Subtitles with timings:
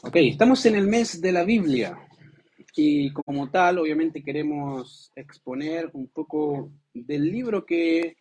[0.00, 1.98] Ok, estamos en el mes de la Biblia
[2.76, 8.16] y como tal, obviamente queremos exponer un poco del libro que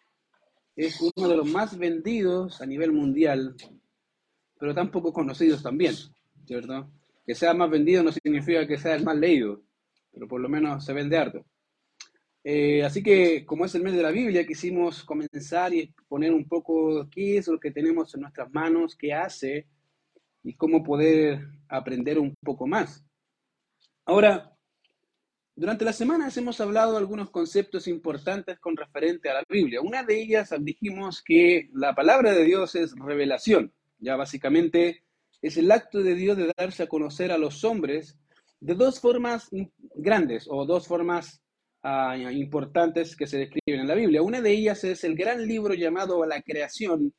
[0.76, 3.56] es uno de los más vendidos a nivel mundial,
[4.60, 5.94] pero tan poco conocidos también,
[6.48, 6.90] ¿cierto?
[7.28, 9.62] Que sea más vendido no significa que sea el más leído,
[10.12, 11.46] pero por lo menos se vende harto.
[12.44, 16.48] Eh, así que, como es el mes de la Biblia, quisimos comenzar y poner un
[16.48, 19.68] poco qué es lo que tenemos en nuestras manos, qué hace
[20.44, 23.04] y cómo poder aprender un poco más.
[24.06, 24.58] Ahora,
[25.58, 29.82] durante las semanas hemos hablado algunos conceptos importantes con referente a la Biblia.
[29.82, 33.74] Una de ellas dijimos que la palabra de Dios es revelación.
[33.98, 35.04] Ya básicamente
[35.42, 38.20] es el acto de Dios de darse a conocer a los hombres
[38.60, 39.50] de dos formas
[39.96, 41.42] grandes o dos formas
[41.82, 44.22] ah, importantes que se describen en la Biblia.
[44.22, 47.14] Una de ellas es el gran libro llamado La creación,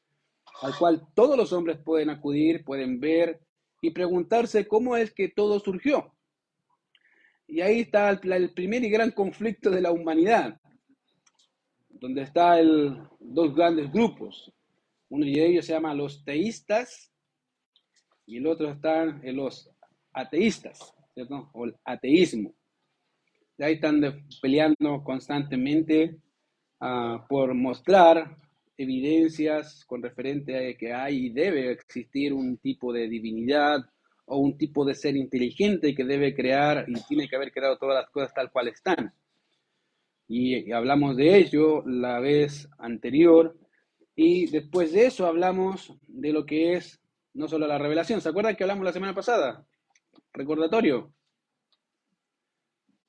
[0.63, 3.41] al cual todos los hombres pueden acudir, pueden ver
[3.81, 6.13] y preguntarse cómo es que todo surgió.
[7.47, 10.61] Y ahí está el, primer y gran conflicto de la humanidad,
[11.89, 14.53] donde están dos grandes grupos.
[15.09, 17.11] Uno de ellos se llama los teístas
[18.27, 19.71] y el otro están los
[20.13, 21.49] ateístas, ¿cierto?
[21.55, 22.53] O el ateísmo.
[23.57, 24.03] Y ahí están
[24.43, 26.21] peleando constantemente
[26.81, 28.37] uh, por mostrar
[28.79, 33.81] evidencias con referente a que hay y debe existir un tipo de divinidad
[34.25, 37.97] o un tipo de ser inteligente que debe crear y tiene que haber creado todas
[38.03, 39.13] las cosas tal cual están.
[40.29, 43.59] Y hablamos de ello la vez anterior
[44.15, 47.01] y después de eso hablamos de lo que es
[47.35, 48.21] no solo la revelación.
[48.21, 49.67] ¿Se acuerdan que hablamos la semana pasada?
[50.33, 51.13] Recordatorio.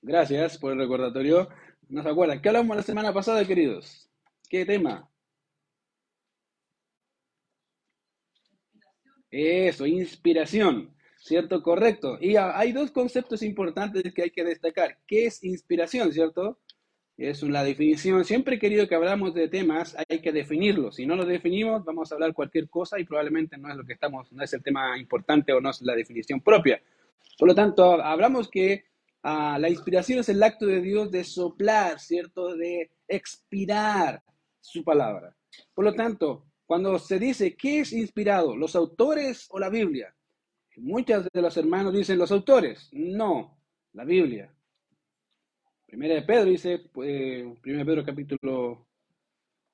[0.02, 1.50] Gracias por el recordatorio.
[1.90, 2.42] ¿No se acuerdan?
[2.42, 4.10] ¿Qué hablamos la semana pasada, queridos?
[4.50, 5.09] ¿Qué tema?
[9.32, 10.94] Eso, inspiración.
[11.22, 11.62] ¿Cierto?
[11.62, 12.18] Correcto.
[12.22, 14.98] Y hay dos conceptos importantes que hay que destacar.
[15.06, 16.60] ¿Qué es inspiración, cierto?
[17.18, 18.24] Es una definición.
[18.24, 20.96] Siempre he querido que hablamos de temas, hay que definirlos.
[20.96, 23.94] Si no lo definimos, vamos a hablar cualquier cosa y probablemente no es lo que
[23.94, 26.82] estamos, no es el tema importante o no es la definición propia.
[27.38, 28.86] Por lo tanto, hablamos que
[29.24, 32.56] ah, la inspiración es el acto de Dios de soplar, ¿cierto?
[32.56, 34.24] De expirar
[34.62, 35.36] su palabra.
[35.74, 40.14] Por lo tanto, cuando se dice qué es inspirado, los autores o la Biblia,
[40.78, 42.90] muchas de los hermanos dicen los autores.
[42.92, 43.58] No,
[43.94, 44.54] la Biblia.
[45.88, 48.86] Primera de Pedro dice, pues, Primera de Pedro capítulo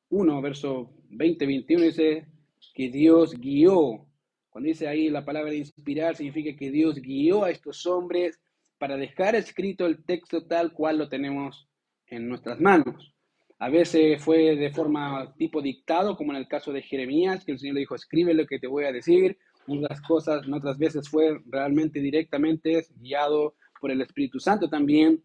[0.08, 2.28] 1, verso 20, 21, dice
[2.74, 4.08] que Dios guió.
[4.50, 8.40] Cuando dice ahí la palabra inspirar, significa que Dios guió a estos hombres
[8.78, 11.68] para dejar escrito el texto tal cual lo tenemos
[12.08, 13.15] en nuestras manos.
[13.58, 17.60] A veces fue de forma tipo dictado, como en el caso de Jeremías, que el
[17.60, 19.38] Señor le dijo, escribe lo que te voy a decir.
[19.68, 25.24] Unas cosas, otras veces fue realmente directamente guiado por el Espíritu Santo también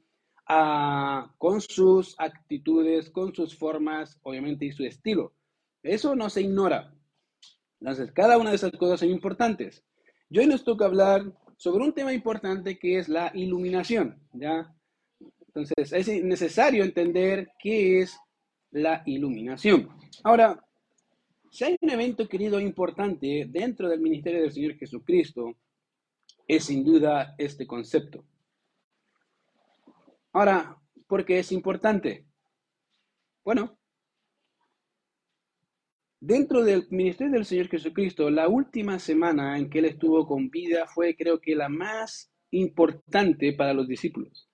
[1.38, 5.32] con sus actitudes, con sus formas, obviamente, y su estilo.
[5.82, 6.92] Eso no se ignora.
[7.80, 9.84] Entonces, cada una de esas cosas son importantes.
[10.28, 14.74] Yo hoy nos toca hablar sobre un tema importante que es la iluminación, ¿ya?
[15.54, 18.16] Entonces, es necesario entender qué es
[18.70, 19.88] la iluminación.
[20.22, 20.64] Ahora,
[21.50, 25.56] si hay un evento, querido, importante dentro del ministerio del Señor Jesucristo,
[26.46, 28.24] es sin duda este concepto.
[30.32, 30.76] Ahora,
[31.08, 32.26] ¿por qué es importante?
[33.44, 33.76] Bueno,
[36.20, 40.86] dentro del ministerio del Señor Jesucristo, la última semana en que Él estuvo con vida
[40.86, 44.49] fue creo que la más importante para los discípulos.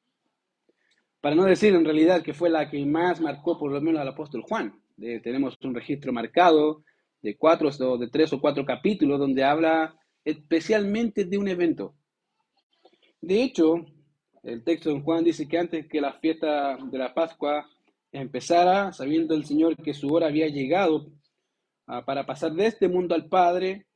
[1.27, 4.07] Para no decir en realidad que fue la que más marcó por lo menos al
[4.07, 4.81] apóstol Juan.
[4.97, 6.85] tenemos un registro marcado
[7.21, 11.97] de cuatro de tres o cuatro capítulos donde habla especialmente de un evento.
[13.21, 13.87] De hecho,
[14.45, 17.69] el texto de Juan dice que antes que la fiesta de la Pascua
[18.13, 21.11] empezara, sabiendo el Señor que su hora había llegado
[21.89, 23.87] ah, para pasar de este mundo al Padre,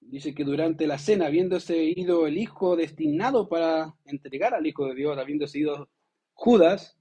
[0.00, 4.94] dice que durante la cena, habiéndose ido el Hijo destinado para entregar al Hijo de
[4.94, 5.90] Dios, habiéndose ido
[6.42, 6.96] Judas,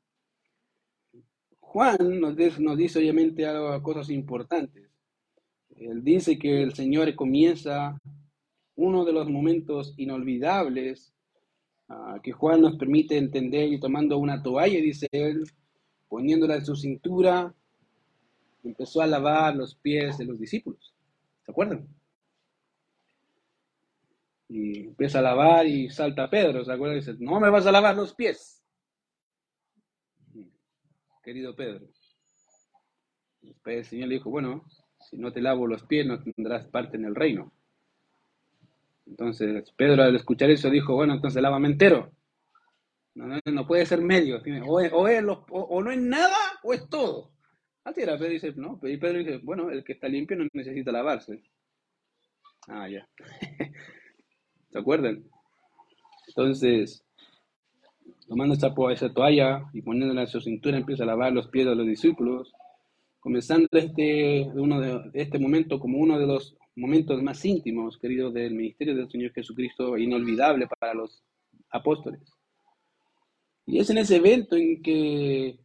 [1.60, 4.90] Juan nos, dice obviamente algo, cosas importantes.
[5.78, 7.98] Él dice que el Señor comienza
[8.76, 11.14] uno de los momentos inolvidables
[11.90, 15.44] Ah, que Juan nos permite entender y tomando una toalla, dice él,
[16.08, 17.52] poniéndola en su cintura,
[18.64, 20.94] empezó a lavar los pies de los discípulos.
[21.44, 21.88] ¿Se acuerdan?
[24.50, 27.00] Y empieza a lavar y salta Pedro, ¿se acuerdan?
[27.00, 28.59] dice, no me vas a lavar los pies.
[31.22, 31.88] Querido Pedro.
[33.66, 34.66] El Señor le dijo, bueno,
[35.00, 37.52] si no te lavo los pies no tendrás parte en el reino.
[39.06, 42.12] Entonces Pedro al escuchar eso dijo, bueno, entonces lávame entero.
[43.16, 44.42] No, no, puede ser medio.
[44.66, 47.32] O, es, o, no es nada o es todo.
[47.84, 50.92] Así era, Pedro dice, no, y Pedro dice, bueno, el que está limpio no necesita
[50.92, 51.42] lavarse.
[52.68, 53.08] Ah, ya.
[54.72, 55.24] ¿Se acuerdan?
[56.28, 57.04] Entonces,
[58.30, 61.76] tomando esta, esa toalla y poniéndola en su cintura, empieza a lavar los pies de
[61.76, 62.54] los discípulos,
[63.20, 68.54] comenzando este, uno de, este momento como uno de los momentos más íntimos, queridos, del
[68.54, 71.24] ministerio del Señor Jesucristo, inolvidable para los
[71.72, 72.22] apóstoles.
[73.66, 75.60] Y es en ese evento en que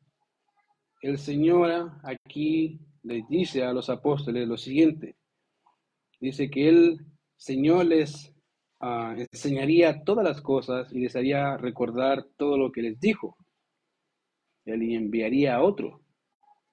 [1.02, 5.16] el Señor aquí les dice a los apóstoles lo siguiente.
[6.18, 6.98] Dice que el
[7.36, 8.33] Señor les
[8.86, 13.34] Ah, enseñaría todas las cosas y les haría recordar todo lo que les dijo.
[14.66, 16.02] Él enviaría a otro,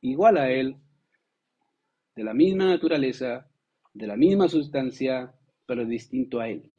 [0.02, 0.76] igual a él,
[2.14, 3.50] de la misma naturaleza,
[3.94, 5.34] de la misma sustancia,
[5.66, 6.70] pero distinto a él.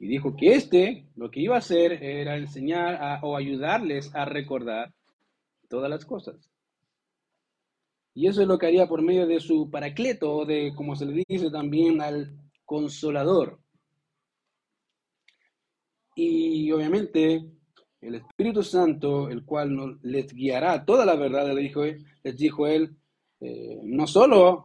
[0.00, 4.92] Y dijo que este lo que iba a hacer era enseñar o ayudarles a recordar
[5.68, 6.50] todas las cosas.
[8.12, 11.22] Y eso es lo que haría por medio de su paracleto, de, como se le
[11.28, 13.60] dice también al consolador.
[16.14, 17.50] Y obviamente
[18.00, 22.96] el Espíritu Santo, el cual les guiará toda la verdad, les dijo, les dijo él,
[23.40, 24.64] eh, no solo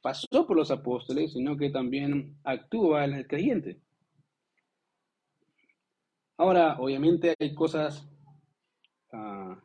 [0.00, 3.80] pasó por los apóstoles, sino que también actúa en el creyente.
[6.36, 8.08] Ahora, obviamente hay cosas
[9.12, 9.60] ah,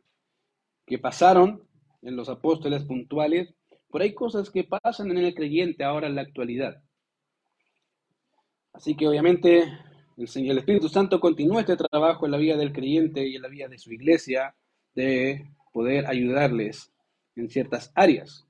[0.86, 1.62] que pasaron
[2.02, 3.54] en los apóstoles puntuales,
[3.90, 6.82] pero hay cosas que pasan en el creyente ahora en la actualidad.
[8.78, 9.64] Así que obviamente
[10.16, 13.48] el, el Espíritu Santo continúa este trabajo en la vida del creyente y en la
[13.48, 14.54] vida de su iglesia
[14.94, 16.92] de poder ayudarles
[17.34, 18.46] en ciertas áreas.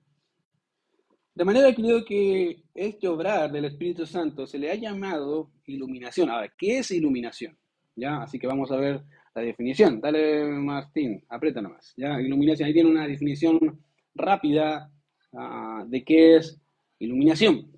[1.34, 6.28] De manera que creo que este obrar del Espíritu Santo se le ha llamado iluminación.
[6.28, 7.56] Ahora, ¿qué es iluminación?
[7.96, 8.20] ¿Ya?
[8.20, 9.00] Así que vamos a ver
[9.34, 9.98] la definición.
[9.98, 11.94] Dale, Martín, aprieta nomás.
[11.96, 12.20] ¿Ya?
[12.20, 13.82] Iluminación, ahí tiene una definición
[14.14, 14.92] rápida
[15.32, 16.60] ah, de qué es
[16.98, 17.77] iluminación.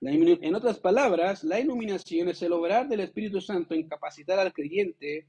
[0.00, 5.26] En otras palabras, la iluminación es el obrar del Espíritu Santo en capacitar al creyente,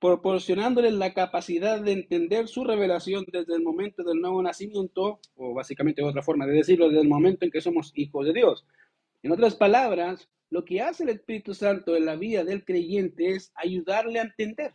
[0.00, 6.02] proporcionándole la capacidad de entender su revelación desde el momento del nuevo nacimiento, o básicamente
[6.02, 8.66] otra forma de decirlo, desde el momento en que somos hijos de Dios.
[9.22, 13.52] En otras palabras, lo que hace el Espíritu Santo en la vida del creyente es
[13.54, 14.72] ayudarle a entender.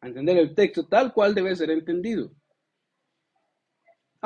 [0.00, 2.30] A entender el texto tal cual debe ser entendido.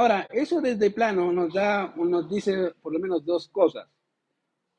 [0.00, 3.86] Ahora, eso desde plano nos da, nos dice por lo menos dos cosas.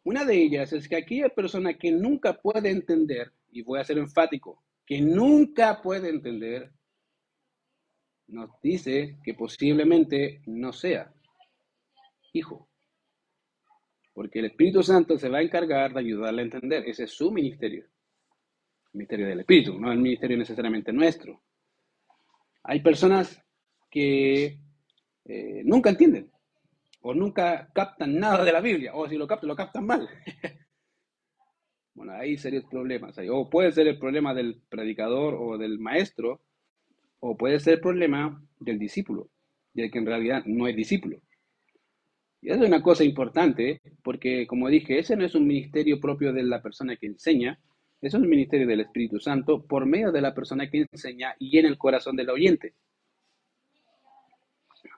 [0.03, 3.99] Una de ellas es que aquella persona que nunca puede entender, y voy a ser
[3.99, 6.71] enfático, que nunca puede entender,
[8.29, 11.13] nos dice que posiblemente no sea
[12.33, 12.67] hijo.
[14.15, 16.89] Porque el Espíritu Santo se va a encargar de ayudarle a entender.
[16.89, 17.83] Ese es su ministerio.
[17.83, 21.43] El ministerio del Espíritu, no el ministerio necesariamente nuestro.
[22.63, 23.39] Hay personas
[23.91, 24.57] que
[25.25, 26.31] eh, nunca entienden
[27.01, 30.07] o nunca captan nada de la Biblia, o si lo captan, lo captan mal.
[31.95, 33.17] bueno, hay serios problemas.
[33.29, 36.41] O puede ser el problema del predicador o del maestro,
[37.19, 39.29] o puede ser el problema del discípulo,
[39.73, 41.21] de que en realidad no es discípulo.
[42.41, 46.33] Y eso es una cosa importante, porque como dije, ese no es un ministerio propio
[46.33, 47.59] de la persona que enseña,
[48.01, 51.67] es un ministerio del Espíritu Santo por medio de la persona que enseña y en
[51.67, 52.73] el corazón del oyente.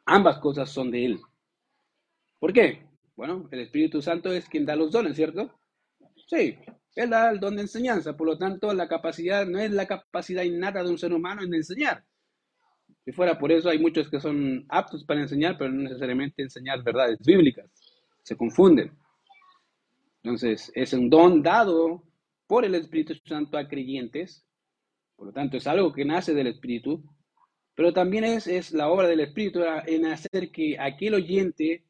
[0.05, 1.21] Ambas cosas son de Él.
[2.39, 2.85] ¿Por qué?
[3.15, 5.51] Bueno, el Espíritu Santo es quien da los dones, ¿cierto?
[6.27, 6.57] Sí,
[6.95, 10.43] Él da el don de enseñanza, por lo tanto la capacidad no es la capacidad
[10.43, 12.03] innata de un ser humano en enseñar.
[13.05, 16.83] Si fuera por eso, hay muchos que son aptos para enseñar, pero no necesariamente enseñar
[16.83, 17.69] verdades bíblicas.
[18.21, 18.91] Se confunden.
[20.23, 22.03] Entonces, es un don dado
[22.47, 24.45] por el Espíritu Santo a creyentes.
[25.17, 27.03] Por lo tanto, es algo que nace del Espíritu
[27.75, 31.83] pero también es, es la obra del Espíritu en hacer que aquel oyente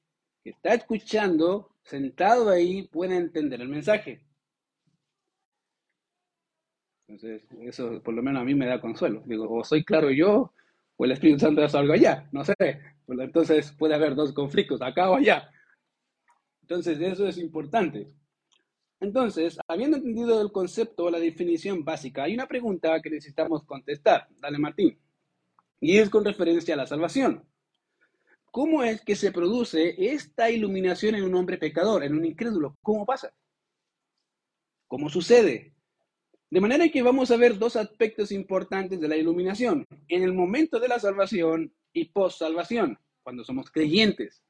[0.44, 4.22] que está escuchando, sentado ahí, pueda entender el mensaje.
[7.08, 9.24] Entonces, eso por lo menos a mí me da consuelo.
[9.26, 10.54] Digo, o soy claro yo,
[10.96, 12.56] o el Espíritu Santo es algo allá, no sé.
[13.08, 15.50] Entonces puede haber dos conflictos, acá o allá.
[16.62, 18.08] Entonces, eso es importante.
[19.00, 24.28] Entonces, habiendo entendido el concepto o la definición básica, hay una pregunta que necesitamos contestar.
[24.40, 24.98] Dale, Martín.
[25.84, 27.46] Y es con referencia a la salvación.
[28.52, 32.78] ¿Cómo es que se produce esta iluminación en un hombre pecador, en un incrédulo?
[32.82, 33.34] ¿Cómo pasa?
[34.88, 35.76] ¿Cómo sucede?
[36.50, 40.80] De manera que vamos a ver dos aspectos importantes de la iluminación, en el momento
[40.80, 44.42] de la salvación y post salvación, cuando somos creyentes.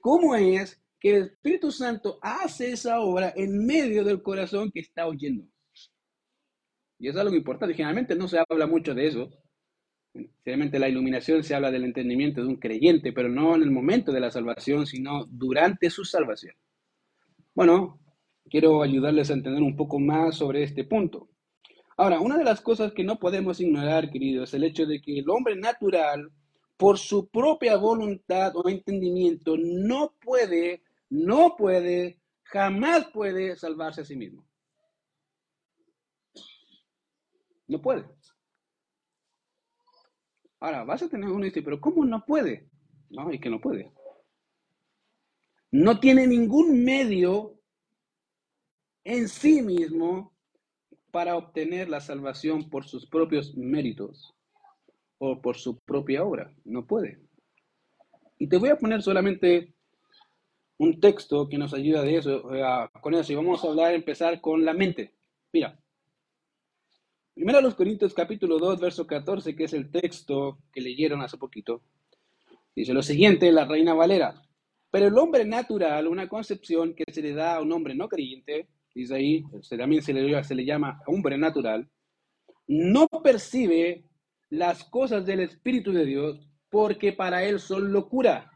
[0.00, 5.06] cómo es que el Espíritu Santo hace esa obra en medio del corazón que está
[5.06, 5.46] oyendo.
[6.98, 7.76] Y es algo importante.
[7.76, 9.30] Generalmente no se habla mucho de eso.
[10.44, 14.12] Generalmente la iluminación se habla del entendimiento de un creyente, pero no en el momento
[14.12, 16.54] de la salvación, sino durante su salvación.
[17.54, 17.98] Bueno,
[18.50, 21.28] quiero ayudarles a entender un poco más sobre este punto.
[21.96, 25.18] Ahora, una de las cosas que no podemos ignorar, querido, es el hecho de que
[25.18, 26.30] el hombre natural,
[26.76, 34.16] por su propia voluntad o entendimiento, no puede, no puede, jamás puede salvarse a sí
[34.16, 34.44] mismo.
[37.68, 38.04] No puede.
[40.66, 42.68] Ahora, vas a tener uno y dice, pero ¿cómo no puede?
[43.10, 43.92] No, es que no puede.
[45.70, 47.60] No tiene ningún medio
[49.04, 50.36] en sí mismo
[51.12, 54.34] para obtener la salvación por sus propios méritos
[55.18, 56.52] o por su propia obra.
[56.64, 57.20] No puede.
[58.36, 59.72] Y te voy a poner solamente
[60.78, 62.42] un texto que nos ayuda de eso,
[63.00, 63.32] con eso.
[63.32, 65.14] Y vamos a hablar, empezar con la mente.
[65.52, 65.78] Mira,
[67.36, 71.36] Primero a los Corintios capítulo 2, verso 14, que es el texto que leyeron hace
[71.36, 71.82] poquito.
[72.74, 74.42] Dice lo siguiente, la Reina Valera.
[74.90, 78.68] Pero el hombre natural, una concepción que se le da a un hombre no creyente,
[78.94, 81.86] dice ahí, también se le, se le llama hombre natural,
[82.68, 84.06] no percibe
[84.48, 88.50] las cosas del Espíritu de Dios porque para él son locura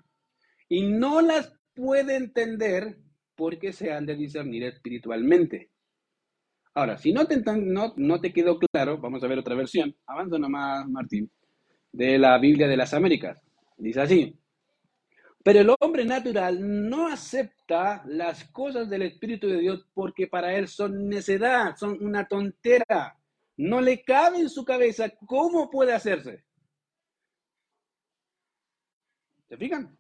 [0.71, 2.97] y no las puede entender
[3.37, 5.70] porque se han de discernir espiritualmente.
[6.75, 9.95] Ahora, si no te, no, no te quedó claro, vamos a ver otra versión.
[10.07, 11.31] Avanza nomás, Martín,
[11.93, 13.43] de la Biblia de las Américas.
[13.77, 14.37] Dice así.
[15.43, 16.59] Pero el hombre natural
[16.89, 22.29] no acepta las cosas del Espíritu de Dios porque para él son necedad, son una
[22.29, 23.19] tontera.
[23.57, 26.45] No le cabe en su cabeza cómo puede hacerse.
[29.49, 29.97] ¿Se fijan?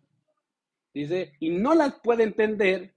[0.94, 2.94] Dice, y no las puede entender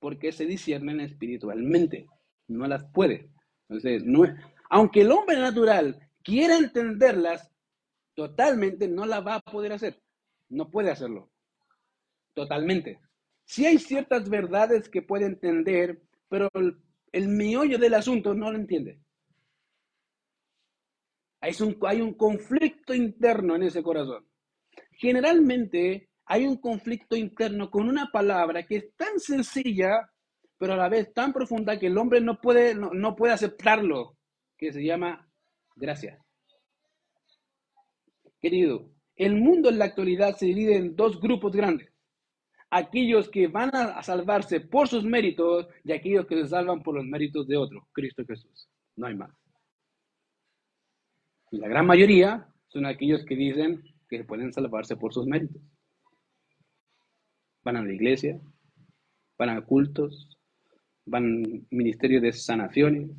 [0.00, 2.06] porque se disciernen espiritualmente
[2.50, 3.30] no las puede.
[3.68, 4.24] Entonces, no
[4.68, 7.50] aunque el hombre natural quiera entenderlas,
[8.14, 10.00] totalmente no la va a poder hacer.
[10.48, 11.30] No puede hacerlo.
[12.34, 13.00] Totalmente.
[13.44, 16.76] Sí hay ciertas verdades que puede entender, pero el,
[17.10, 19.00] el meollo del asunto no lo entiende.
[21.40, 24.24] Hay un, hay un conflicto interno en ese corazón.
[24.92, 30.08] Generalmente hay un conflicto interno con una palabra que es tan sencilla
[30.60, 34.18] pero a la vez tan profunda que el hombre no puede, no, puede aceptarlo,
[34.58, 35.26] que se llama
[35.74, 36.22] gracia.
[38.42, 41.90] Querido, el mundo en la actualidad se divide en dos grupos grandes.
[42.68, 47.06] Aquellos que van a salvarse por sus méritos y aquellos que se salvan por los
[47.06, 48.68] méritos de otro, Cristo Jesús.
[48.96, 49.34] No hay más.
[51.52, 55.62] Y la gran mayoría son aquellos que dicen que pueden salvarse por sus méritos.
[57.64, 58.38] Van a la iglesia,
[59.38, 60.36] van a cultos,
[61.06, 63.10] van ministerios de sanaciones,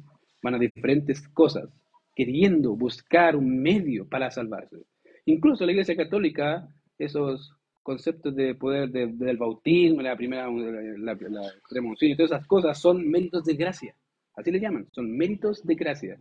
[0.42, 1.70] van a diferentes cosas,
[2.16, 4.78] queriendo buscar un medio para salvarse.
[5.26, 11.42] Incluso la Iglesia Católica, esos conceptos de poder del bautismo, la primera, la, la,
[12.00, 13.96] y todas esas cosas son méritos de gracia.
[14.36, 16.20] Así le llaman, son méritos de gracia.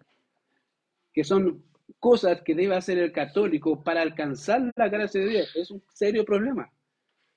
[1.12, 1.64] Que son
[1.98, 5.56] cosas que debe hacer el católico para alcanzar la gracia de Dios.
[5.56, 6.70] Es un serio problema.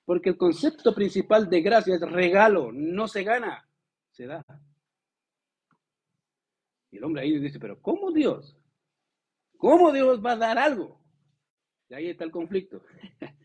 [0.06, 3.66] Porque el concepto principal de gracia es regalo, no se gana
[4.14, 4.46] se da.
[6.92, 8.56] Y el hombre ahí dice, pero ¿cómo Dios?
[9.58, 11.02] ¿Cómo Dios va a dar algo?
[11.90, 12.82] Y ahí está el conflicto.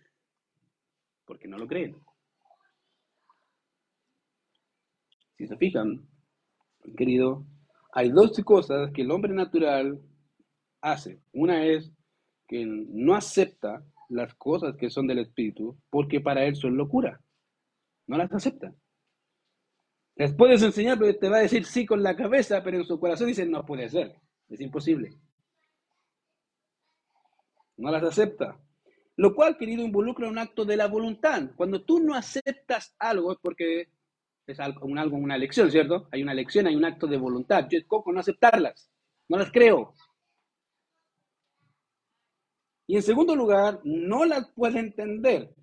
[1.24, 1.96] Porque no lo creen.
[5.36, 6.06] Si se fijan,
[6.96, 7.46] querido,
[7.92, 10.00] hay dos cosas que el hombre natural
[10.80, 11.22] hace.
[11.32, 11.92] Una es
[12.46, 17.20] que no acepta las cosas que son del espíritu porque para él son locura.
[18.06, 18.74] No las acepta.
[20.18, 22.98] Les puedes enseñar, pero te va a decir sí con la cabeza, pero en su
[22.98, 24.16] corazón dice no puede ser,
[24.48, 25.16] es imposible.
[27.76, 28.58] No las acepta.
[29.14, 31.50] Lo cual, querido, involucra un acto de la voluntad.
[31.54, 33.88] Cuando tú no aceptas algo es porque
[34.44, 36.08] es algo, un, algo, una elección, ¿cierto?
[36.10, 37.68] Hay una elección, hay un acto de voluntad.
[37.70, 38.90] Yo escojo no aceptarlas,
[39.28, 39.94] no las creo.
[42.88, 45.54] Y en segundo lugar, no las puede entender.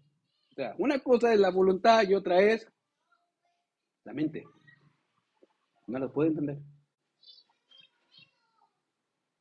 [0.51, 2.65] O sea, una cosa es la voluntad y otra es
[4.05, 4.43] la mente.
[5.87, 6.57] No las puede entender.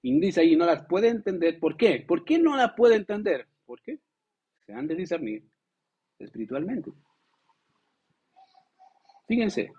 [0.03, 1.59] Y dice ahí, no las puede entender.
[1.59, 2.05] ¿Por qué?
[2.07, 3.47] ¿Por qué no la puede entender?
[3.65, 4.01] ¿Por qué?
[4.67, 5.45] Se han de discernir
[6.19, 6.93] espiritualmente.
[9.27, 9.73] Fíjense,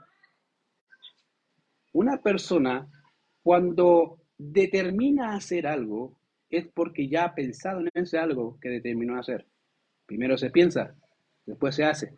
[1.93, 2.87] una persona
[3.43, 6.17] cuando determina hacer algo
[6.49, 9.45] es porque ya ha pensado en ese algo que determinó hacer.
[10.05, 10.95] Primero se piensa,
[11.45, 12.15] después se hace.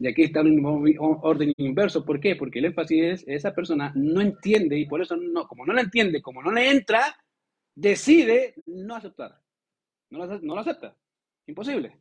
[0.00, 2.06] Y aquí está un orden inverso.
[2.06, 2.34] ¿Por qué?
[2.34, 5.82] Porque el énfasis es, esa persona no entiende y por eso, no, como no la
[5.82, 7.02] entiende, como no le entra,
[7.74, 9.38] decide no aceptar.
[10.08, 10.96] No lo, no lo acepta.
[11.46, 11.98] Imposible.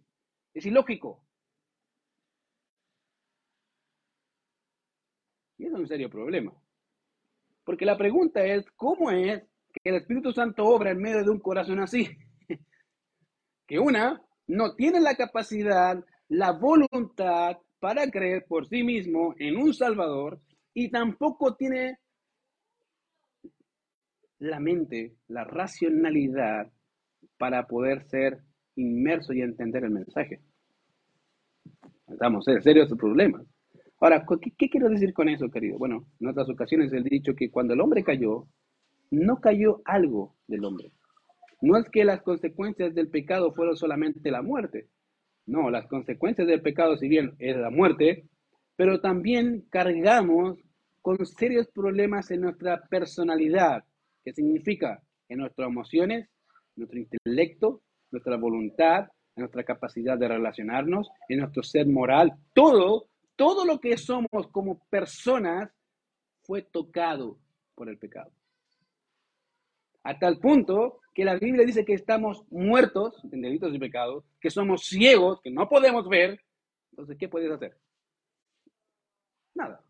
[0.54, 1.26] Es ilógico.
[5.58, 6.54] Y es un serio problema.
[7.66, 11.40] Porque la pregunta es, ¿cómo es que el Espíritu Santo obra en medio de un
[11.40, 12.08] corazón así?
[13.68, 19.74] que una no tiene la capacidad, la voluntad para creer por sí mismo en un
[19.74, 20.40] Salvador
[20.74, 21.98] y tampoco tiene
[24.40, 26.72] la mente, la racionalidad
[27.38, 28.40] para poder ser
[28.76, 30.40] inmerso y entender el mensaje.
[32.08, 33.46] Estamos en serio estos problemas.
[34.00, 34.26] Ahora,
[34.58, 35.78] ¿qué, quiero decir con eso, querido?
[35.78, 38.48] Bueno, en otras ocasiones he dicho que cuando el hombre cayó,
[39.12, 40.92] no cayó algo del hombre.
[41.62, 44.88] No es que las consecuencias del pecado fueron solamente la muerte.
[45.50, 48.26] No, las consecuencias del pecado, si bien es la muerte,
[48.76, 50.58] pero también cargamos
[51.02, 53.84] con serios problemas en nuestra personalidad,
[54.24, 56.30] que significa en nuestras emociones,
[56.76, 63.80] nuestro intelecto, nuestra voluntad, nuestra capacidad de relacionarnos, en nuestro ser moral, todo todo lo
[63.80, 65.72] que somos como personas
[66.42, 67.38] fue tocado
[67.74, 68.34] por el pecado.
[70.04, 74.50] A tal punto que la Biblia dice que estamos muertos en delitos y pecados, que
[74.50, 76.42] somos ciegos, que no podemos ver.
[76.92, 77.78] Entonces, ¿qué puedes hacer?
[79.54, 79.84] Nada.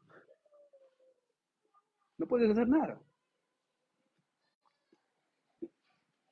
[2.18, 3.00] No puedes hacer nada.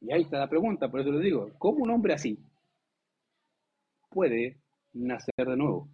[0.01, 2.39] Y ahí está la pregunta, por eso les digo, ¿cómo un hombre así
[4.09, 4.57] puede
[4.93, 5.89] nacer de nuevo?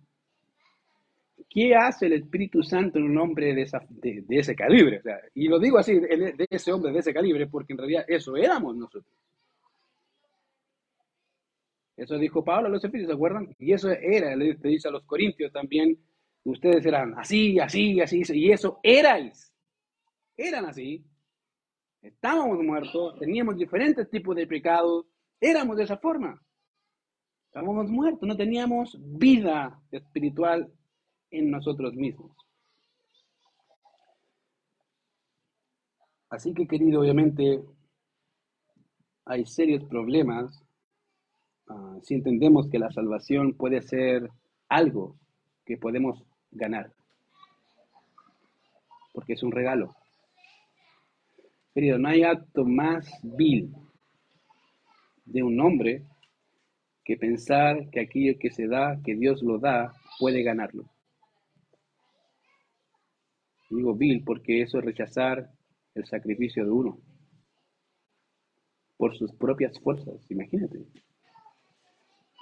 [1.53, 3.61] ¿Qué hace el Espíritu Santo en un hombre de,
[4.29, 5.03] ese calibre?
[5.35, 8.75] y lo digo así, de ese hombre de ese calibre, porque en realidad eso éramos
[8.75, 9.13] nosotros.
[11.95, 13.55] Eso dijo Pablo a los Efesios, ¿se acuerdan?
[13.59, 15.95] Y eso era, le dice a los Corintios también,
[16.43, 19.53] ustedes eran así, así, así, y eso erais.
[20.35, 21.05] Eran así.
[22.01, 25.05] Estábamos muertos, teníamos diferentes tipos de pecados,
[25.39, 26.41] éramos de esa forma.
[27.45, 30.73] Estábamos muertos, no teníamos vida espiritual
[31.33, 32.31] en nosotros mismos.
[36.29, 37.61] Así que, querido, obviamente
[39.25, 40.63] hay serios problemas
[41.69, 44.29] ah, si entendemos que la salvación puede ser
[44.69, 45.15] algo
[45.65, 46.91] que podemos ganar,
[49.13, 49.95] porque es un regalo.
[51.73, 53.73] Querido, no hay acto más vil
[55.25, 56.03] de un hombre
[57.03, 60.92] que pensar que aquello que se da, que Dios lo da, puede ganarlo.
[63.75, 65.51] Digo vil porque eso es rechazar
[65.95, 66.99] el sacrificio de uno
[68.97, 70.85] por sus propias fuerzas, imagínate.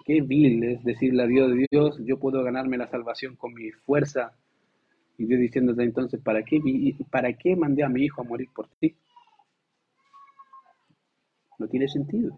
[0.05, 4.35] Qué vil es decirle a Dios, Dios, yo puedo ganarme la salvación con mi fuerza.
[5.17, 6.59] Y Dios diciéndote entonces, ¿para qué,
[7.09, 8.95] ¿para qué mandé a mi hijo a morir por ti?
[11.59, 12.37] No tiene sentido.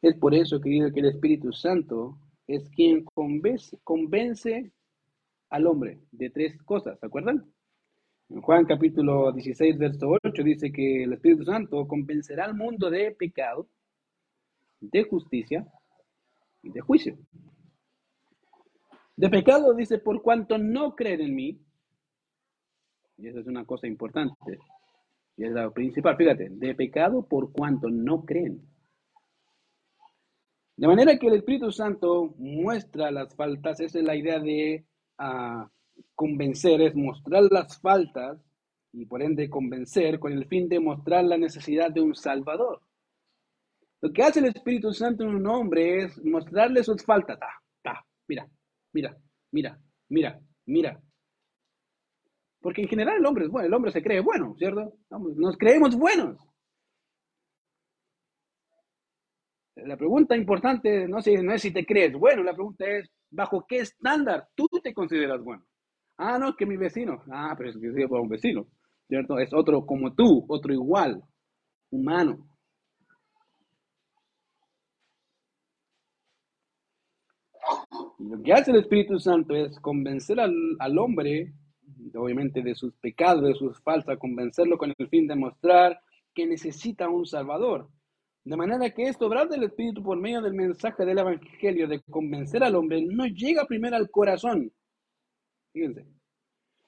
[0.00, 2.16] Es por eso, querido, que el Espíritu Santo
[2.48, 4.72] es quien convence, convence
[5.50, 7.46] al hombre de tres cosas, ¿se acuerdan?
[8.42, 13.68] Juan capítulo 16, verso 8 dice que el Espíritu Santo convencerá al mundo de pecado,
[14.80, 15.66] de justicia
[16.62, 17.18] y de juicio.
[19.16, 21.60] De pecado dice, por cuanto no creen en mí,
[23.18, 24.58] y esa es una cosa importante,
[25.36, 28.62] y es la principal, fíjate, de pecado por cuanto no creen.
[30.78, 34.86] De manera que el Espíritu Santo muestra las faltas, esa es la idea de
[35.18, 35.68] ah,
[36.14, 38.38] convencer, es mostrar las faltas
[38.92, 42.80] y por ende convencer con el fin de mostrar la necesidad de un Salvador.
[44.00, 47.40] Lo que hace el Espíritu Santo en un hombre es mostrarle sus faltas.
[48.28, 48.48] mira,
[48.92, 49.18] mira,
[49.50, 51.02] mira, mira, mira.
[52.60, 54.94] Porque en general el hombre es bueno, el hombre se cree bueno, ¿cierto?
[55.10, 56.47] Nos creemos buenos.
[59.84, 63.78] La pregunta importante no, no es si te crees bueno, la pregunta es, ¿bajo qué
[63.78, 65.64] estándar tú te consideras bueno?
[66.16, 67.22] Ah, no, que mi vecino.
[67.30, 68.66] Ah, pero es que soy un vecino,
[69.06, 69.38] ¿cierto?
[69.38, 71.22] Es otro como tú, otro igual,
[71.90, 72.48] humano.
[78.18, 81.52] lo que hace el Espíritu Santo es convencer al, al, hombre,
[82.14, 86.00] obviamente de sus pecados, de sus faltas, convencerlo con el fin de mostrar
[86.34, 87.88] que necesita un Salvador.
[88.48, 92.64] De manera que esto, obrar del Espíritu por medio del mensaje del Evangelio, de convencer
[92.64, 94.72] al hombre, no llega primero al corazón.
[95.70, 96.06] Fíjense.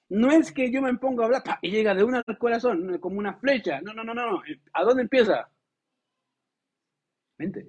[0.09, 3.19] No es que yo me ponga a hablar y llega de una al corazón, como
[3.19, 3.83] una flecha.
[3.83, 4.43] No, no, no, no.
[4.73, 5.51] ¿A dónde empieza?
[7.37, 7.69] Mente.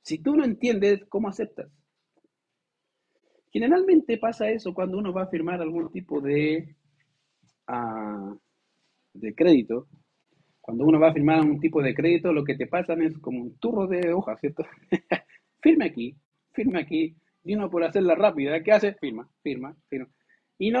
[0.00, 1.70] Si tú no entiendes, ¿cómo aceptas?
[3.52, 6.74] Generalmente pasa eso cuando uno va a firmar algún tipo de,
[7.68, 8.38] uh,
[9.14, 9.88] de crédito.
[10.60, 13.40] Cuando uno va a firmar algún tipo de crédito, lo que te pasan es como
[13.40, 14.64] un turro de hojas, ¿cierto?
[15.60, 16.16] firme aquí,
[16.52, 18.94] firme aquí, y uno por hacerla rápida, ¿qué hace?
[18.94, 20.08] Firma, firma, firma.
[20.58, 20.80] Y no,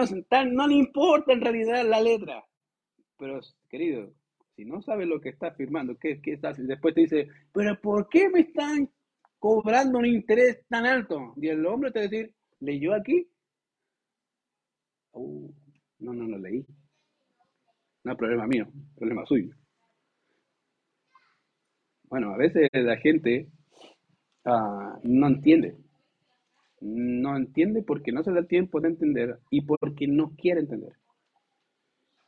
[0.52, 2.44] no le importa en realidad la letra.
[3.18, 4.12] Pero, querido,
[4.56, 6.56] si no sabes lo que estás firmando, ¿qué, qué estás?
[6.58, 8.88] Después te dice, pero ¿por qué me están
[9.38, 11.34] cobrando un interés tan alto?
[11.36, 13.28] Y el hombre te va a decir, ¿leyó aquí?
[15.12, 15.52] Uh,
[15.98, 16.64] no, no lo leí.
[18.04, 19.52] No es problema mío, problema suyo.
[22.08, 23.48] Bueno, a veces la gente
[24.46, 25.76] ah, no entiende.
[26.82, 30.92] No entiende porque no se da tiempo de entender y porque no quiere entender.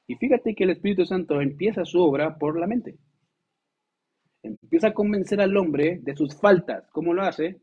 [0.09, 2.97] Y fíjate que el Espíritu Santo empieza su obra por la mente.
[4.43, 6.89] Empieza a convencer al hombre de sus faltas.
[6.91, 7.61] ¿Cómo lo hace?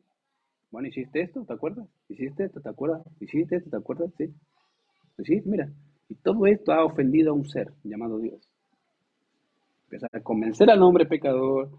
[0.71, 1.88] Bueno, hiciste esto, ¿te acuerdas?
[2.10, 3.04] Hiciste esto, ¿te acuerdas?
[3.19, 4.12] Hiciste esto, ¿te acuerdas?
[4.17, 4.34] Sí.
[5.23, 5.71] Sí, mira.
[6.10, 8.50] Y todo esto ha ofendido a un ser llamado Dios.
[9.86, 11.70] Empieza a convencer al hombre pecador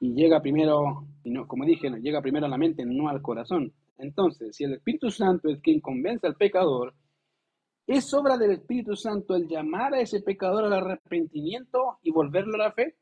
[0.00, 3.72] y llega primero, y no, como dije, llega primero a la mente, no al corazón.
[3.98, 6.94] Entonces, si el Espíritu Santo es quien convence al pecador,
[7.88, 12.66] ¿Es obra del Espíritu Santo el llamar a ese pecador al arrepentimiento y volverlo a
[12.66, 12.96] la fe?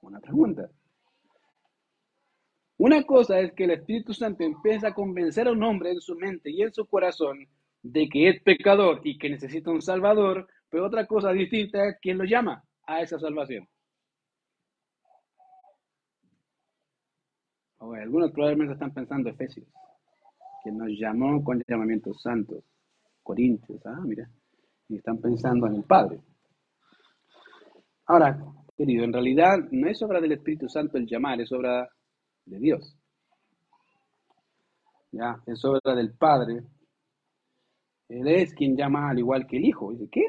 [0.00, 0.70] Una pregunta.
[2.84, 6.16] Una cosa es que el Espíritu Santo empieza a convencer a un hombre en su
[6.16, 7.46] mente y en su corazón
[7.80, 12.18] de que es pecador y que necesita un Salvador, pero otra cosa distinta es quién
[12.18, 13.68] lo llama a esa salvación.
[17.78, 19.68] algunos probablemente están pensando Efesios
[20.64, 22.64] que nos llamó con llamamientos santos.
[23.22, 24.28] Corintios, ah, mira,
[24.88, 26.18] y están pensando en el Padre.
[28.06, 28.44] Ahora,
[28.76, 31.88] querido, en realidad no es obra del Espíritu Santo el llamar, es obra
[32.44, 32.96] de Dios.
[35.12, 36.62] Ya, es obra del Padre.
[38.08, 39.90] Él es quien llama al igual que el Hijo.
[39.92, 40.22] Dice, ¿qué?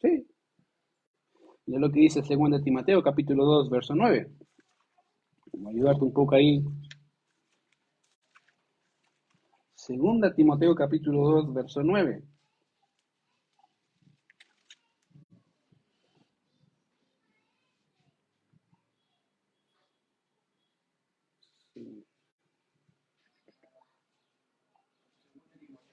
[0.00, 0.26] Sí.
[1.66, 4.30] Y es lo que dice 2 Timoteo, capítulo 2, verso 9.
[5.52, 6.64] Voy a ayudarte un poco ahí
[9.74, 12.22] Segunda Timoteo capítulo 2, verso 9.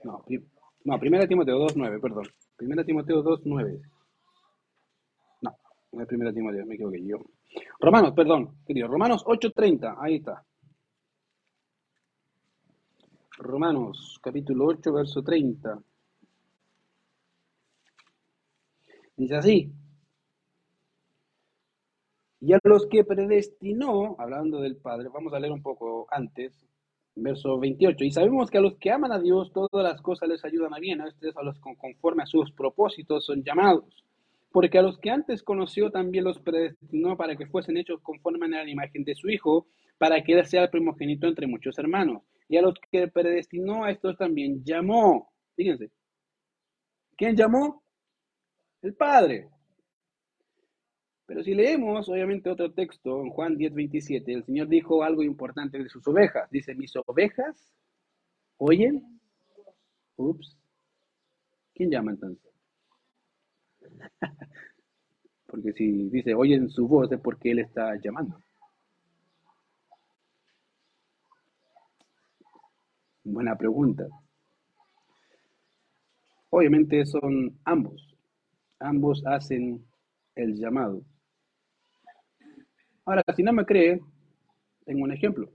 [0.03, 0.23] No,
[0.87, 2.27] no, primera Timoteo 2, 9, perdón.
[2.55, 3.81] Primera Timoteo 2, 9.
[5.41, 5.57] No,
[5.91, 7.17] no es primera Timoteo, me equivoqué yo.
[7.81, 8.87] Romanos, perdón, querido.
[8.87, 10.45] Romanos 8.30, ahí está.
[13.37, 15.77] Romanos capítulo 8, verso 30.
[19.17, 19.73] Dice así.
[22.39, 26.65] Y a los que predestinó, hablando del Padre, vamos a leer un poco antes,
[27.17, 28.03] verso 28.
[28.03, 30.79] Y sabemos que a los que aman a Dios, todas las cosas les ayudan a
[30.79, 34.03] bien, a estos a los que conforme a sus propósitos son llamados.
[34.51, 38.63] Porque a los que antes conoció también los predestinó para que fuesen hechos conforme a
[38.63, 42.23] la imagen de su Hijo, para que él sea el primogénito entre muchos hermanos.
[42.49, 45.29] Y a los que predestinó a estos también llamó.
[45.55, 45.91] Fíjense.
[47.17, 47.83] ¿Quién llamó?
[48.81, 49.49] El Padre.
[51.27, 55.77] Pero si leemos, obviamente, otro texto, en Juan 10, 27, el Señor dijo algo importante
[55.77, 56.49] de sus ovejas.
[56.49, 57.73] Dice, mis ovejas
[58.57, 59.19] oyen.
[60.15, 60.57] Ups.
[61.75, 62.49] ¿Quién llama entonces?
[65.47, 68.39] porque si dice, oyen su voz es porque Él está llamando.
[73.25, 74.07] Buena pregunta.
[76.49, 78.15] Obviamente son ambos.
[78.79, 79.85] Ambos hacen
[80.35, 81.03] el llamado.
[83.07, 83.99] Ahora, si no me cree,
[84.85, 85.49] tengo un ejemplo.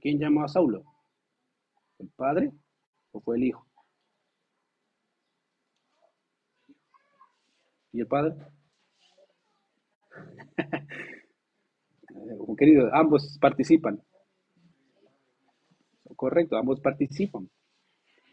[0.00, 0.84] ¿Quién llamó a Saulo?
[1.98, 2.52] ¿El padre
[3.10, 3.66] o fue el hijo?
[7.92, 8.34] ¿Y el padre?
[12.58, 14.00] Querido, ambos participan.
[16.16, 17.50] Correcto, ambos participan.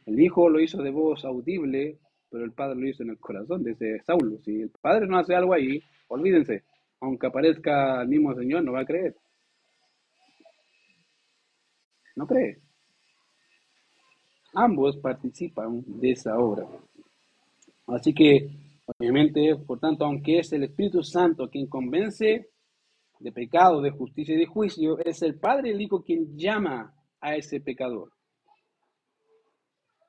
[0.06, 3.64] El hijo lo hizo de voz audible, pero el padre lo hizo en el corazón
[3.64, 4.40] de ese Saulo.
[4.44, 6.64] Si el padre no hace algo ahí, olvídense,
[7.02, 9.16] aunque aparezca el mismo Señor, no va a creer.
[12.16, 12.60] No cree.
[14.54, 16.68] Ambos participan de esa obra.
[17.88, 18.50] Así que,
[18.86, 22.50] obviamente, por tanto, aunque es el Espíritu Santo quien convence
[23.20, 26.94] de pecado, de justicia y de juicio, es el Padre y el Hijo quien llama
[27.20, 28.12] a ese pecador.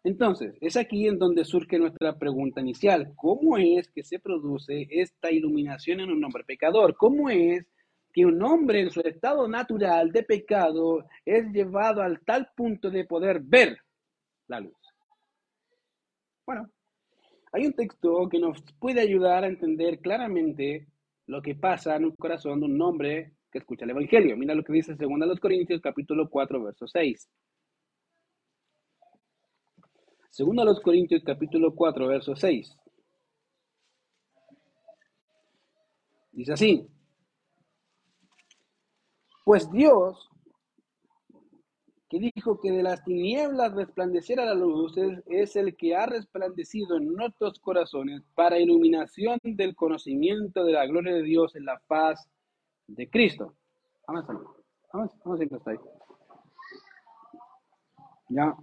[0.04, 3.12] Entonces, es aquí en donde surge nuestra pregunta inicial.
[3.14, 6.96] ¿Cómo es que se produce esta iluminación en un hombre pecador?
[6.96, 7.66] ¿Cómo es
[8.12, 13.04] que un hombre en su estado natural de pecado es llevado al tal punto de
[13.04, 13.78] poder ver
[14.48, 14.76] la luz?
[16.44, 16.68] Bueno,
[17.52, 20.88] hay un texto que nos puede ayudar a entender claramente
[21.26, 24.36] lo que pasa en un corazón de un hombre que escucha el Evangelio.
[24.36, 27.28] Mira lo que dice 2 Corintios capítulo 4, verso 6.
[30.32, 32.74] Segundo a los Corintios capítulo 4, verso 6.
[36.32, 36.88] Dice así.
[39.44, 40.30] Pues Dios,
[42.08, 44.94] que dijo que de las tinieblas resplandeciera la luz,
[45.26, 51.12] es, el que ha resplandecido en nuestros corazones para iluminación del conocimiento de la gloria
[51.12, 52.26] de Dios en la paz
[52.86, 53.54] de Cristo.
[54.06, 54.24] Vamos
[54.94, 55.78] vamos, vamos a ahí.
[58.30, 58.56] Ya.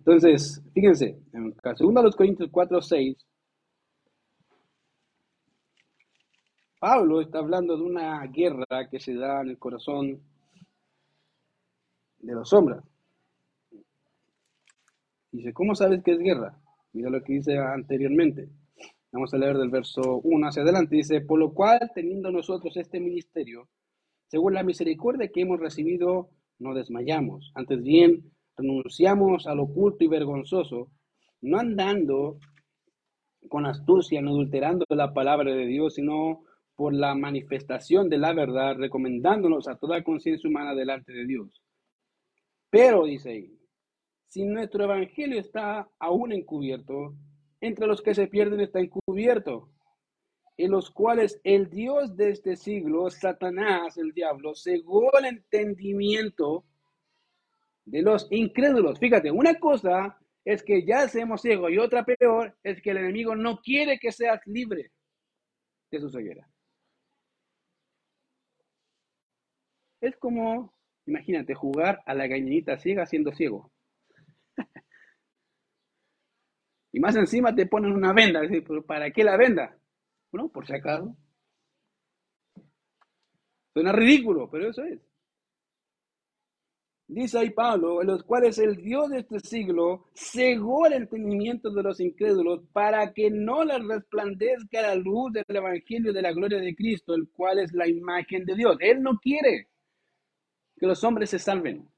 [0.00, 3.18] Entonces, fíjense, en 2 Corintios 4, 6,
[6.78, 10.22] Pablo está hablando de una guerra que se da en el corazón
[12.20, 12.80] de los hombres.
[15.32, 16.58] Dice, ¿cómo sabes que es guerra?
[16.94, 18.48] Mira lo que dice anteriormente.
[19.12, 20.96] Vamos a leer del verso 1 hacia adelante.
[20.96, 23.68] Dice, por lo cual, teniendo nosotros este ministerio,
[24.28, 27.52] según la misericordia que hemos recibido, no desmayamos.
[27.54, 30.90] Antes bien, renunciamos al oculto y vergonzoso,
[31.40, 32.38] no andando
[33.48, 36.44] con astucia, no adulterando la palabra de Dios, sino
[36.76, 41.62] por la manifestación de la verdad, recomendándonos a toda conciencia humana delante de Dios.
[42.70, 43.58] Pero, dice ahí,
[44.28, 47.14] si nuestro evangelio está aún encubierto,
[47.60, 49.70] entre los que se pierden está encubierto,
[50.56, 56.64] en los cuales el Dios de este siglo, Satanás, el diablo, cegó el entendimiento
[57.84, 58.98] de los incrédulos.
[58.98, 63.34] Fíjate, una cosa es que ya seamos ciegos y otra peor es que el enemigo
[63.34, 64.92] no quiere que seas libre
[65.90, 66.48] de su ceguera.
[70.00, 70.74] Es como,
[71.06, 73.70] imagínate, jugar a la gallinita ciega siendo ciego.
[76.92, 78.40] y más encima te ponen una venda.
[78.86, 79.78] ¿Para qué la venda?
[80.32, 81.16] Bueno, por si acaso.
[83.72, 85.09] Suena ridículo, pero eso es.
[87.12, 91.82] Dice ahí Pablo, en los cuales el Dios de este siglo cegó el entendimiento de
[91.82, 96.72] los incrédulos para que no les resplandezca la luz del Evangelio de la gloria de
[96.72, 98.76] Cristo, el cual es la imagen de Dios.
[98.78, 99.66] Él no quiere
[100.78, 101.88] que los hombres se salven.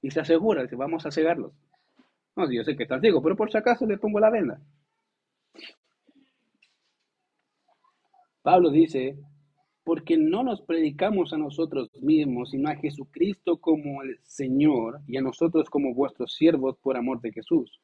[0.00, 1.52] Y se asegura que vamos a cegarlos.
[2.34, 4.58] No, yo sé que está ciego, pero por si acaso le pongo la venda.
[8.40, 9.18] Pablo dice,
[9.88, 15.22] porque no nos predicamos a nosotros mismos, sino a Jesucristo como el Señor y a
[15.22, 17.80] nosotros como vuestros siervos por amor de Jesús.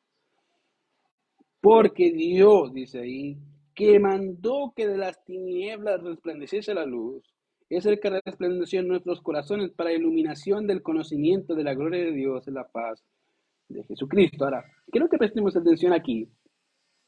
[1.63, 3.39] Porque Dios, dice ahí,
[3.75, 7.25] que mandó que de las tinieblas resplandeciese la luz,
[7.71, 12.13] es el que resplandeció en nuestros corazones para iluminación del conocimiento de la gloria de
[12.13, 13.03] Dios en la paz
[13.67, 14.45] de Jesucristo.
[14.45, 14.63] Ahora,
[14.93, 16.29] quiero que prestemos atención aquí.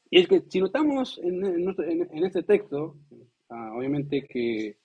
[0.09, 2.95] Y es que si notamos en, este texto,
[3.49, 4.79] ah, obviamente que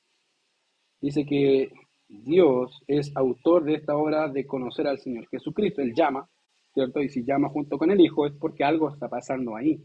[1.03, 1.71] dice que
[2.09, 5.83] Dios es autor de esta obra de conocer al Señor Jesucristo.
[5.83, 6.29] Él llama,
[6.73, 7.01] ¿cierto?
[7.03, 9.83] Y si llama junto con el Hijo es porque algo está pasando ahí.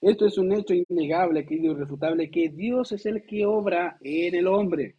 [0.00, 4.46] Esto es un hecho innegable, querido, irrefutable, que Dios es el que obra en el
[4.46, 4.96] hombre.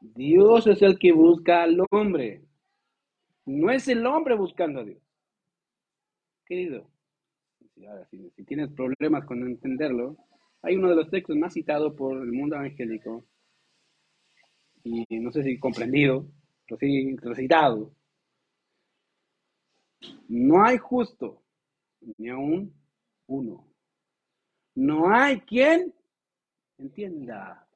[0.00, 2.42] Dios es el que busca al hombre.
[3.44, 5.02] No es el hombre buscando a Dios.
[6.46, 6.90] Querido,
[8.10, 10.16] si, tienes problemas con entenderlo,
[10.62, 13.24] hay uno de los textos más citados por el mundo evangélico,
[14.84, 16.26] y no sé si comprendido,
[16.66, 17.94] pero sí recitado.
[20.28, 21.42] No hay justo,
[22.16, 22.74] ni aún
[23.26, 23.68] uno.
[24.74, 25.94] No hay quien
[26.78, 27.68] entienda.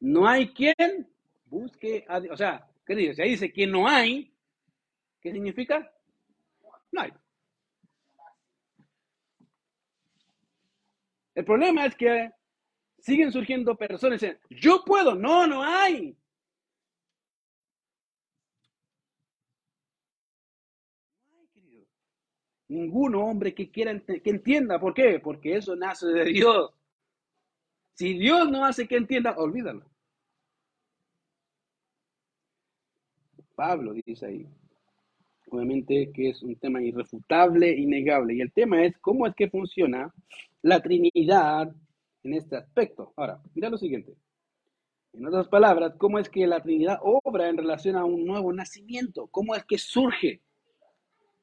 [0.00, 1.08] No hay quien
[1.46, 2.34] busque a Dios.
[2.34, 3.14] O sea, ¿qué dice?
[3.14, 4.32] Si ahí dice que no hay,
[5.20, 5.92] ¿qué significa?
[6.90, 7.12] No hay.
[11.34, 12.30] El problema es que
[12.98, 16.16] siguen surgiendo personas y dicen, yo puedo, no, no hay.
[22.68, 24.80] Ningún hombre que quiera que entienda.
[24.80, 25.20] ¿Por qué?
[25.20, 26.72] Porque eso nace de Dios.
[27.92, 29.84] Si Dios no hace que entienda, olvídalo.
[33.54, 34.48] Pablo dice ahí,
[35.48, 38.34] obviamente que es un tema irrefutable, innegable.
[38.34, 40.12] Y el tema es cómo es que funciona
[40.64, 41.70] la Trinidad
[42.22, 43.12] en este aspecto.
[43.16, 44.14] Ahora, mira lo siguiente.
[45.12, 49.28] En otras palabras, ¿cómo es que la Trinidad obra en relación a un nuevo nacimiento?
[49.30, 50.40] ¿Cómo es que surge?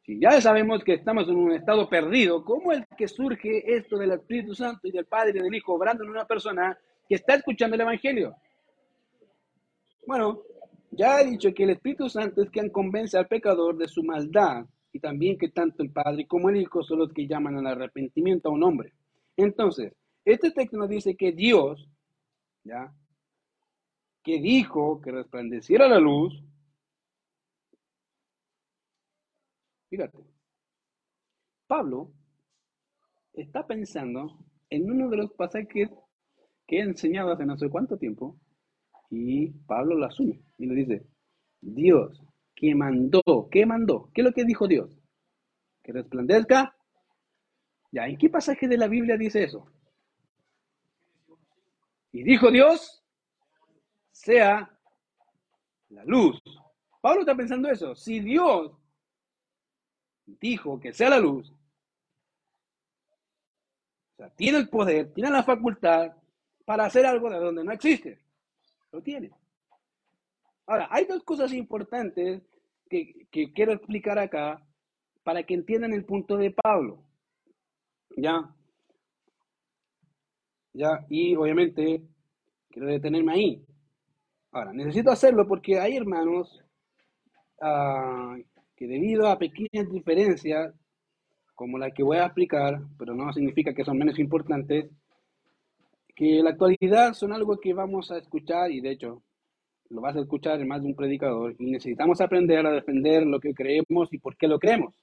[0.04, 4.12] Si ya sabemos que estamos en un estado perdido, ¿cómo es que surge esto del
[4.14, 6.76] Espíritu Santo y del Padre y del Hijo obrando en una persona
[7.08, 8.36] que está escuchando el Evangelio?
[10.08, 10.42] Bueno,
[10.90, 14.66] ya he dicho que el Espíritu Santo es quien convence al pecador de su maldad
[14.92, 18.50] y también que tanto el Padre como el Hijo son los que llaman al arrepentimiento
[18.50, 18.94] a un hombre.
[19.44, 19.94] Entonces,
[20.26, 21.90] este texto nos dice que Dios,
[22.64, 22.94] ¿ya?
[24.24, 26.44] que dijo que resplandeciera la luz,
[29.90, 30.20] fíjate,
[31.66, 32.12] Pablo
[33.34, 34.38] está pensando
[34.70, 35.90] en uno de los pasajes
[36.68, 38.38] que he enseñado hace no sé cuánto tiempo,
[39.10, 41.06] y Pablo lo asume y le dice,
[41.60, 42.22] Dios
[42.56, 44.10] que mandó, ¿qué mandó?
[44.14, 44.96] ¿Qué es lo que dijo Dios?
[45.84, 46.76] Que resplandezca.
[47.92, 49.68] Ya, ¿en qué pasaje de la Biblia dice eso?
[52.14, 53.04] Y dijo Dios,
[54.12, 54.70] sea
[55.90, 56.42] la luz.
[57.02, 57.96] Pablo está pensando eso.
[57.96, 58.72] Si Dios
[60.26, 61.52] dijo que sea la luz,
[64.14, 66.16] o sea, tiene el poder, tiene la facultad
[66.64, 68.20] para hacer algo de donde no existe.
[68.92, 69.32] Lo tiene.
[70.66, 72.42] Ahora, hay dos cosas importantes
[72.90, 74.66] que, que quiero explicar acá
[75.24, 77.04] para que entiendan el punto de Pablo.
[78.18, 78.54] ¿Ya?
[80.74, 81.06] ¿Ya?
[81.10, 82.02] Y obviamente
[82.70, 83.66] quiero detenerme ahí.
[84.52, 86.62] Ahora, necesito hacerlo porque hay hermanos
[87.62, 88.42] uh,
[88.76, 90.74] que debido a pequeñas diferencias,
[91.56, 94.90] como la que voy a explicar, pero no significa que son menos importantes,
[96.16, 99.24] que en la actualidad son algo que vamos a escuchar y de hecho
[99.90, 103.40] lo vas a escuchar en más de un predicador y necesitamos aprender a defender lo
[103.40, 104.96] que creemos y por qué lo creemos.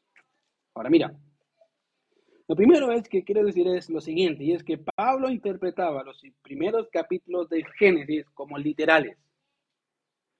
[0.74, 1.14] Ahora mira,
[2.48, 6.22] lo primero es que quiero decir es lo siguiente, y es que Pablo interpretaba los
[6.42, 9.18] primeros capítulos de Génesis como literales.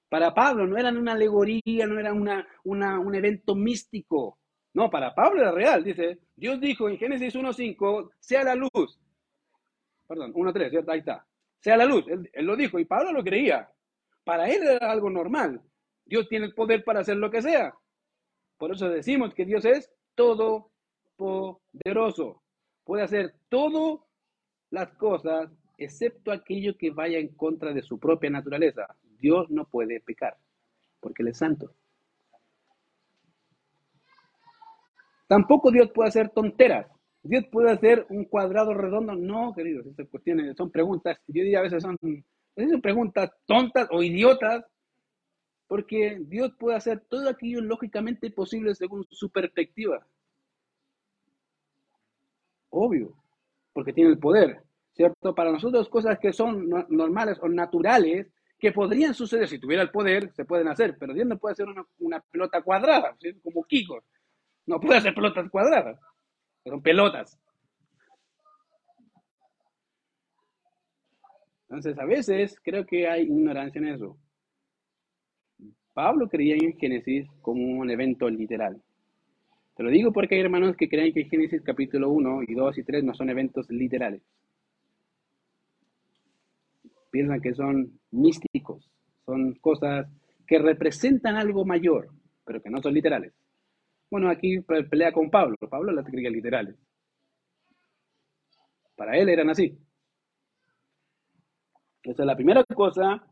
[0.09, 4.39] Para Pablo no eran una alegoría, no era una, un evento místico.
[4.73, 5.83] No, para Pablo era real.
[5.83, 8.99] Dice, Dios dijo en Génesis 1.5, sea la luz.
[10.07, 10.91] Perdón, 1.3, ¿cierto?
[10.91, 11.27] Ahí está.
[11.59, 12.05] Sea la luz.
[12.07, 13.69] Él, lo dijo y Pablo lo creía.
[14.23, 15.61] Para él era algo normal.
[16.05, 17.75] Dios tiene el poder para hacer lo que sea.
[18.57, 19.91] Por eso decimos que Dios es
[21.19, 22.41] todopoderoso.
[22.83, 23.99] Puede hacer todas
[24.71, 28.95] las cosas excepto aquello que vaya en contra de su propia naturaleza.
[29.19, 30.37] Dios no puede pecar,
[30.99, 31.73] porque Él es santo.
[35.27, 36.87] Tampoco Dios puede hacer tonteras.
[37.21, 39.13] Dios puede hacer un cuadrado redondo.
[39.15, 44.01] No, queridos, estas cuestiones son preguntas, yo diría a veces son, son preguntas tontas o
[44.01, 44.65] idiotas,
[45.67, 50.05] porque Dios puede hacer todo aquello lógicamente posible según su perspectiva.
[52.69, 53.13] Obvio,
[53.73, 54.61] porque tiene el poder,
[54.93, 55.33] ¿cierto?
[55.33, 58.27] Para nosotros cosas que son normales o naturales
[58.59, 61.67] que podrían suceder si tuviera el poder, se pueden hacer, pero Dios no puede hacer
[61.99, 64.03] una, pelota cuadrada, como Kiko.
[64.65, 65.99] No puede hacer pelotas cuadradas,
[66.65, 67.39] son pelotas.
[71.69, 74.17] Entonces, a veces creo que hay ignorancia en eso.
[75.93, 78.81] Pablo creía en Génesis como un evento literal.
[79.79, 82.83] Te lo digo porque hay hermanos que creen que Génesis capítulo 1 y 2 y
[82.83, 84.21] 3 no son eventos literales
[87.09, 88.91] piensan que son místicos,
[89.25, 90.05] son cosas
[90.45, 92.09] que representan algo mayor,
[92.43, 93.33] pero que no son literales.
[94.11, 95.55] Bueno, aquí pelea con Pablo.
[95.69, 96.75] Pablo las creía literales.
[98.97, 99.79] Para él eran así.
[102.03, 103.23] Esa es la primera cosa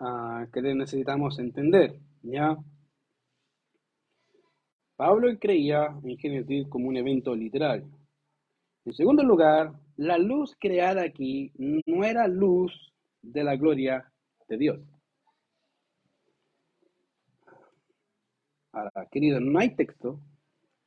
[0.00, 2.00] uh, que necesitamos entender.
[2.22, 2.56] ¿ya?
[4.98, 7.84] Pablo creía en Génesis como un evento literal.
[8.84, 12.72] En segundo lugar, la luz creada aquí no era luz
[13.22, 14.12] de la gloria
[14.48, 14.80] de Dios.
[18.72, 20.20] Ahora, querido, no hay texto,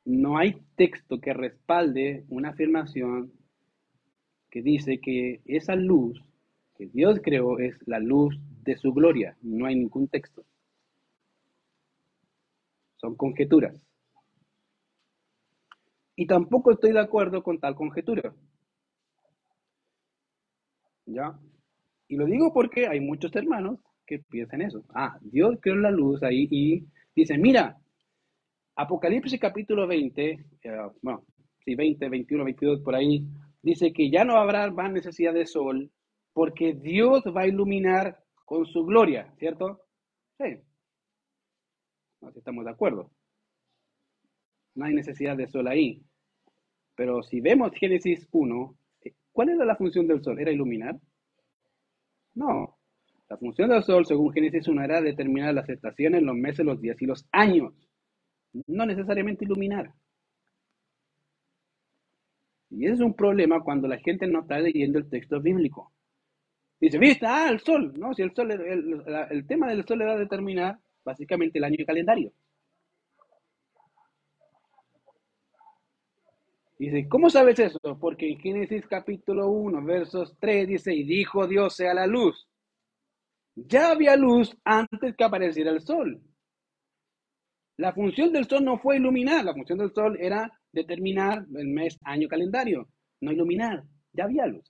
[0.04, 3.32] no hay texto que respalde una afirmación
[4.50, 6.22] que dice que esa luz
[6.76, 9.38] que Dios creó es la luz de su gloria.
[9.40, 10.44] No hay ningún texto.
[12.96, 13.74] Son conjeturas.
[16.22, 18.32] Y tampoco estoy de acuerdo con tal conjetura.
[21.04, 21.36] ¿Ya?
[22.06, 24.84] Y lo digo porque hay muchos hermanos que piensan eso.
[24.94, 27.76] Ah, Dios creó la luz ahí y dice, mira,
[28.76, 31.24] Apocalipsis capítulo 20, eh, bueno,
[31.64, 33.26] sí, 20, 21, 22, por ahí,
[33.60, 35.90] dice que ya no habrá más necesidad de sol
[36.32, 39.80] porque Dios va a iluminar con su gloria, ¿cierto?
[40.38, 40.56] Sí.
[42.20, 43.10] No, estamos de acuerdo.
[44.76, 46.00] No hay necesidad de sol ahí.
[46.94, 48.76] Pero si vemos Génesis 1,
[49.32, 50.38] ¿cuál era la función del sol?
[50.38, 50.98] ¿Era iluminar?
[52.34, 52.78] No.
[53.28, 57.00] La función del sol, según Génesis 1, era determinar las estaciones, los meses, los días
[57.00, 57.72] y los años.
[58.66, 59.92] No necesariamente iluminar.
[62.70, 65.92] Y ese es un problema cuando la gente no está leyendo el texto bíblico.
[66.80, 67.92] Dice, viste, ah, el sol.
[67.96, 71.84] No, si el sol, el, el tema del sol era determinar básicamente el año y
[71.84, 72.32] calendario.
[76.82, 77.78] Dice, ¿cómo sabes eso?
[78.00, 82.48] Porque en Génesis capítulo 1, versos 3 dice, y dijo Dios sea la luz.
[83.54, 86.20] Ya había luz antes que apareciera el sol.
[87.76, 91.96] La función del sol no fue iluminar, la función del sol era determinar el mes,
[92.02, 92.88] año, calendario,
[93.20, 93.84] no iluminar.
[94.12, 94.68] Ya había luz.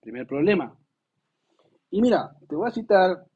[0.00, 0.78] Primer problema.
[1.90, 3.26] Y mira, te voy a citar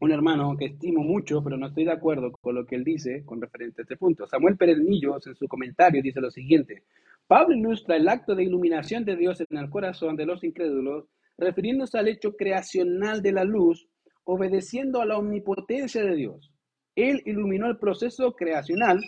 [0.00, 3.22] un hermano que estimo mucho, pero no estoy de acuerdo con lo que él dice
[3.24, 4.26] con referente a este punto.
[4.26, 6.84] Samuel Pérez Millos, en su comentario, dice lo siguiente.
[7.26, 11.04] Pablo ilustra el acto de iluminación de Dios en el corazón de los incrédulos,
[11.36, 13.88] refiriéndose al hecho creacional de la luz,
[14.24, 16.50] obedeciendo a la omnipotencia de Dios.
[16.96, 19.04] Él iluminó el proceso creacional.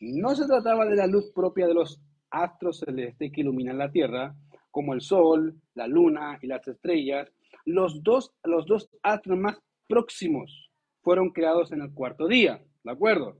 [0.00, 2.00] No se trataba de la luz propia de los
[2.30, 4.34] astros celestes que iluminan la tierra,
[4.72, 7.30] como el sol, la luna y las estrellas.
[7.64, 10.70] Los dos, los dos astros más próximos
[11.02, 12.62] fueron creados en el cuarto día.
[12.82, 13.38] ¿De acuerdo?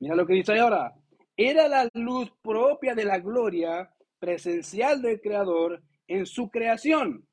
[0.00, 0.94] Mira lo que dice ahora.
[1.36, 7.26] Era la luz propia de la gloria presencial del Creador en su creación,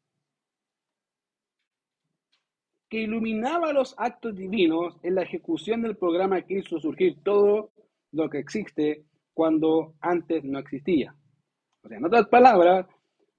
[2.89, 7.71] que iluminaba los actos divinos en la ejecución del programa que hizo surgir todo
[8.13, 11.15] lo que existe cuando antes no existía.
[11.83, 12.87] O sea, en otras palabras,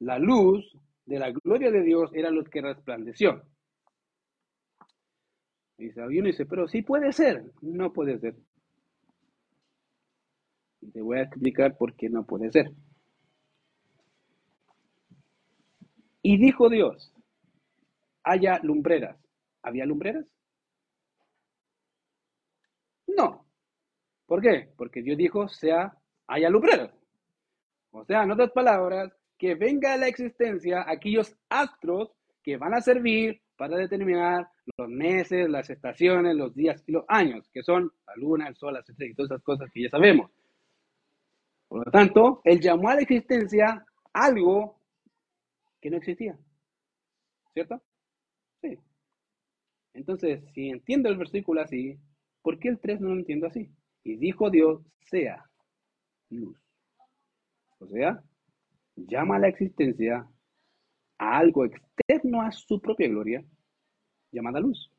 [0.01, 0.71] la luz
[1.07, 3.43] de la gloria de Dios era luz que resplandeció.
[5.79, 7.53] Y uno dice, pero sí puede ser.
[7.63, 8.35] No puede ser.
[10.81, 12.73] Y te voy a explicar por qué no puede ser.
[16.23, 17.13] Y dijo Dios,
[18.25, 19.17] haya lumbreras.
[19.63, 20.27] ¿Había lumbreras?
[23.07, 23.47] No.
[24.27, 24.71] ¿Por qué?
[24.77, 26.93] Porque Dios dijo, sea, haya lumbreras.
[27.93, 32.11] O sea, en otras palabras, que venga a la existencia aquellos astros
[32.43, 37.51] que van a servir para determinar los meses, las estaciones, los días y los años,
[37.53, 40.31] que son la luna, el sol, las estrellas y todas esas cosas que ya sabemos.
[41.67, 44.81] Por lo tanto, él llamó a la existencia algo
[45.81, 46.39] que no existía.
[47.53, 47.83] ¿Cierto?
[48.63, 48.79] Sí.
[49.93, 51.99] Entonces, si entiendo el versículo así,
[52.43, 53.69] ¿por qué el 3 no lo entiendo así?
[54.05, 55.45] Y dijo Dios, sea
[56.31, 56.57] luz.
[57.81, 58.23] O sea,
[58.95, 60.29] llama a la existencia
[61.19, 63.45] a algo externo a su propia gloria,
[64.33, 64.91] llamada luz.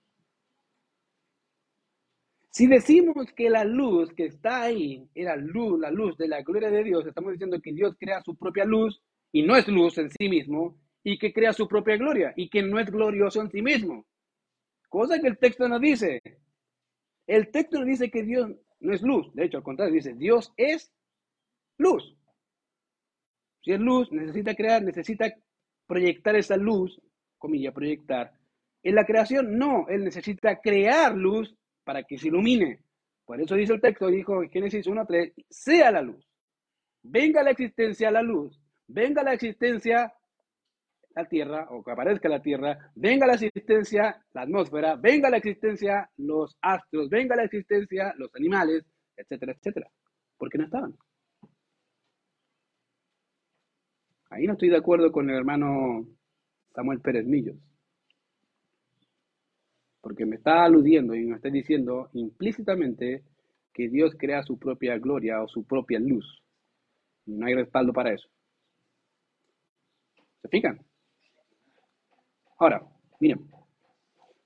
[2.51, 6.69] Si decimos que la luz que está ahí era luz, la luz de la gloria
[6.69, 9.01] de Dios, estamos diciendo que Dios crea su propia luz
[9.31, 12.61] y no es luz en sí mismo, y que crea su propia gloria y que
[12.61, 14.05] no es glorioso en sí mismo.
[14.89, 16.21] Cosa que el texto no dice.
[17.27, 19.33] El texto no dice que Dios no es luz.
[19.33, 20.91] De hecho, al contrario, dice Dios es
[21.77, 22.15] luz.
[23.63, 25.31] Si es luz, necesita crear, necesita
[25.89, 27.01] proyectar esa luz,
[27.39, 28.31] comilla, proyectar.
[28.83, 32.83] En la creación, no, él necesita crear luz para que se ilumine.
[33.25, 36.23] Por eso dice el texto, dijo en Génesis 1.3, sea la luz.
[37.01, 38.61] Venga la existencia la luz.
[38.87, 40.13] Venga la existencia
[41.15, 42.91] la tierra, o que aparezca la tierra.
[42.93, 44.95] Venga la existencia la atmósfera.
[44.95, 47.09] Venga la existencia los astros.
[47.09, 48.85] Venga la existencia los animales,
[49.17, 49.89] etcétera, etcétera.
[50.37, 50.95] Porque no estaban.
[54.29, 56.07] Ahí no estoy de acuerdo con el hermano
[56.73, 57.57] Samuel Pérez Millos.
[60.01, 63.23] Porque me está aludiendo y me está diciendo implícitamente
[63.73, 66.43] que Dios crea su propia gloria o su propia luz.
[67.25, 68.29] Y no hay respaldo para eso.
[70.41, 70.79] ¿Se fijan?
[72.57, 72.85] Ahora,
[73.19, 73.49] miren,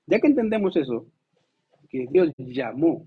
[0.06, 1.06] ya que entendemos eso,
[1.88, 3.06] que Dios llamó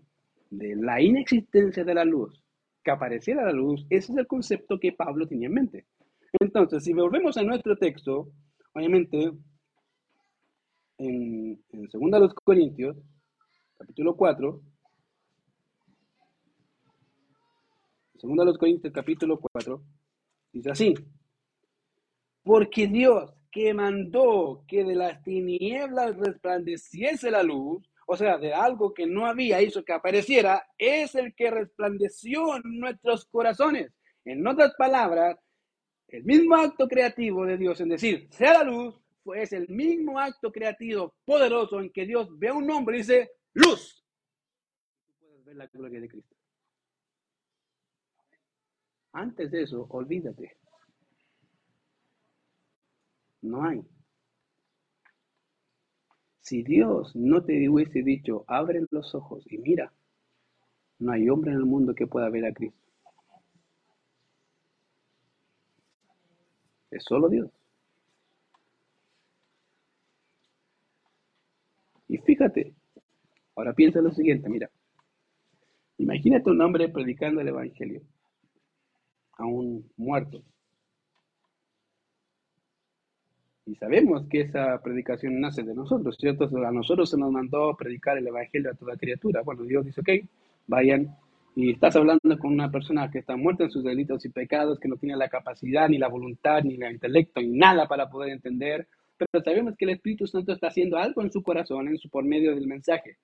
[0.50, 2.42] de la inexistencia de la luz,
[2.84, 5.86] que apareciera la luz, ese es el concepto que Pablo tenía en mente.
[6.34, 8.32] Entonces, si volvemos a nuestro texto,
[8.74, 9.32] obviamente,
[10.98, 12.98] en, en 2 Corintios,
[13.78, 14.62] capítulo 4,
[18.22, 19.84] 2 Corintios, capítulo 4,
[20.52, 20.94] dice así,
[22.44, 28.94] porque Dios que mandó que de las tinieblas resplandeciese la luz, o sea, de algo
[28.94, 33.92] que no había, hizo que apareciera, es el que resplandeció en nuestros corazones.
[34.26, 35.38] En otras palabras,
[36.08, 40.52] el mismo acto creativo de Dios en decir, sea la luz, pues el mismo acto
[40.52, 44.06] creativo poderoso en que Dios ve a un hombre y dice, luz.
[45.44, 46.36] Ver la gloria de Cristo.
[49.12, 50.58] Antes de eso, olvídate.
[53.42, 53.82] No hay.
[56.40, 59.94] Si Dios no te hubiese dicho, abre los ojos y mira,
[61.00, 62.87] no hay hombre en el mundo que pueda ver a Cristo.
[66.92, 67.50] Es solo Dios.
[72.08, 72.74] Y fíjate,
[73.56, 74.70] ahora piensa lo siguiente, mira.
[75.98, 78.02] Imagínate un hombre predicando el Evangelio
[79.34, 80.44] a un muerto.
[83.66, 86.46] Y sabemos que esa predicación nace de nosotros, ¿cierto?
[86.66, 89.42] A nosotros se nos mandó predicar el Evangelio a toda criatura.
[89.42, 90.10] Bueno, Dios dice, ok,
[90.68, 91.18] vayan.
[91.60, 94.88] Y estás hablando con una persona que está muerta en sus delitos y pecados, que
[94.88, 98.88] no tiene la capacidad, ni la voluntad, ni el intelecto, ni nada para poder entender.
[99.18, 102.24] Pero sabemos que el Espíritu Santo está haciendo algo en su corazón, en su, por
[102.24, 103.18] medio del mensaje.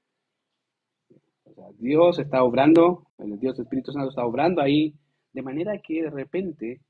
[1.77, 4.95] Dios está obrando, el Dios Espíritu Santo está obrando ahí,
[5.31, 6.81] de manera que de repente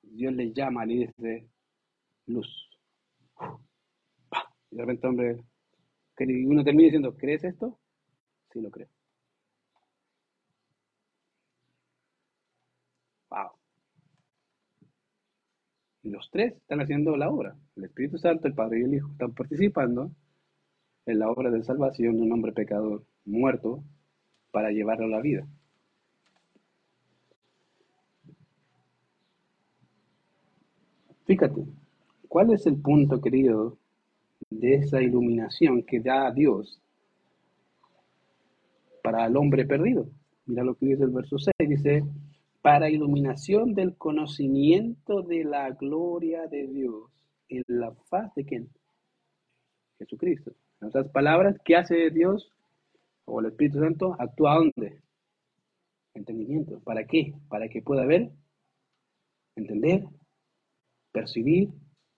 [0.00, 1.46] Dios le llama, le dice,
[2.28, 2.70] luz.
[4.70, 5.44] Y de repente, hombre,
[6.46, 7.78] uno termina diciendo, ¿crees esto?
[8.50, 8.88] Sí, lo creo.
[13.34, 13.50] Wow.
[16.04, 17.56] Los tres están haciendo la obra.
[17.76, 20.10] El Espíritu Santo, el Padre y el Hijo están participando
[21.06, 23.82] en la obra de salvación de un hombre pecador muerto
[24.50, 25.46] para llevarlo a la vida.
[31.26, 31.64] Fíjate,
[32.28, 33.78] ¿cuál es el punto, querido,
[34.50, 36.82] de esa iluminación que da Dios
[39.02, 40.06] para el hombre perdido?
[40.44, 42.04] Mira lo que dice el verso 6, dice,
[42.64, 47.10] para iluminación del conocimiento de la gloria de Dios
[47.50, 48.70] en la faz de quién?
[49.98, 50.54] Jesucristo.
[50.80, 52.50] En otras palabras, ¿qué hace Dios?
[53.26, 55.02] o el Espíritu Santo actúa dónde?
[56.14, 56.80] Entendimiento.
[56.80, 57.34] ¿Para qué?
[57.50, 58.30] Para que pueda ver,
[59.56, 60.04] entender,
[61.12, 61.68] percibir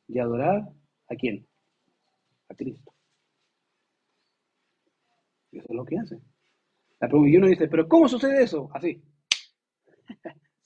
[0.07, 0.69] y adorar
[1.09, 1.45] a quién?
[2.49, 2.93] A Cristo.
[5.51, 6.21] Eso es lo que hace.
[7.01, 8.71] La pregunta, y uno dice, pero ¿cómo sucede eso?
[8.73, 9.03] Así.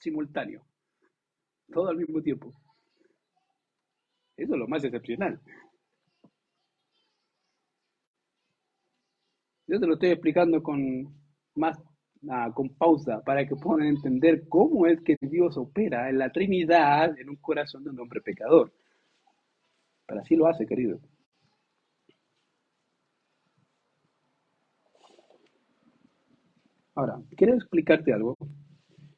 [0.01, 0.65] Simultáneo.
[1.71, 2.53] Todo al mismo tiempo.
[4.35, 5.39] Eso es lo más excepcional.
[9.67, 11.07] Yo te lo estoy explicando con
[11.55, 11.77] más
[12.29, 17.17] ah, con pausa para que puedan entender cómo es que Dios opera en la Trinidad
[17.19, 18.73] en un corazón de un hombre pecador.
[20.07, 20.99] Pero así lo hace, querido.
[26.95, 28.35] Ahora, quiero explicarte algo.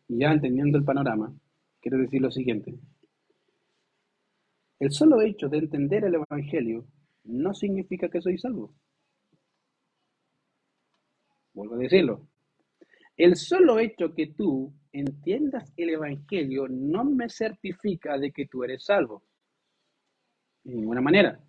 [0.07, 1.33] Y ya entendiendo el panorama,
[1.81, 2.75] quiero decir lo siguiente.
[4.79, 6.85] El solo hecho de entender el Evangelio
[7.23, 8.73] no significa que soy salvo.
[11.53, 12.27] Vuelvo a decirlo.
[13.15, 18.85] El solo hecho que tú entiendas el Evangelio no me certifica de que tú eres
[18.85, 19.23] salvo.
[20.63, 21.39] De ninguna manera.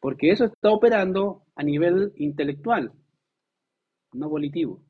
[0.00, 2.92] Porque eso está operando a nivel intelectual,
[4.12, 4.87] no volitivo.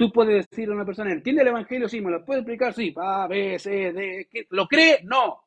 [0.00, 1.86] Tú puedes decir a una persona, ¿entiende el Evangelio?
[1.86, 2.72] Sí, ¿me lo puede explicar?
[2.72, 2.94] Sí.
[2.96, 4.28] A, B, C, D.
[4.48, 5.00] ¿Lo cree?
[5.04, 5.42] No.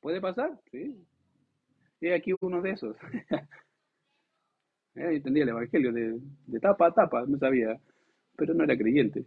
[0.00, 0.58] ¿Puede pasar?
[0.70, 1.04] Sí.
[2.00, 2.96] Y aquí uno de esos.
[4.94, 6.18] eh, entendía el Evangelio de,
[6.58, 7.78] tapa a tapa, no sabía,
[8.36, 9.26] pero no era creyente.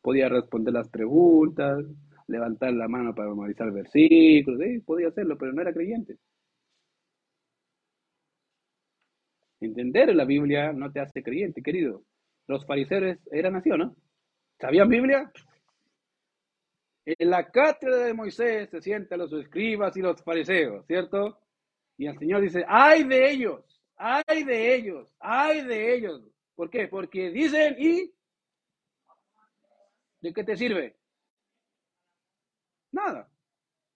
[0.00, 1.84] Podía responder las preguntas,
[2.28, 4.78] levantar la mano para memorizar versículos, ¿sí?
[4.78, 6.18] podía hacerlo, pero no era creyente.
[9.60, 12.02] Entender la Biblia no te hace creyente, querido.
[12.46, 13.96] Los fariseos eran así, ¿o no?
[14.60, 15.30] ¿Sabían Biblia?
[17.04, 21.38] En la cátedra de Moisés se sientan los escribas y los fariseos, ¿cierto?
[21.96, 26.22] Y el Señor dice, ay de ellos, ay de ellos, ay de ellos.
[26.54, 26.88] ¿Por qué?
[26.88, 28.12] Porque dicen y...
[30.20, 30.96] ¿De qué te sirve?
[32.90, 33.28] Nada.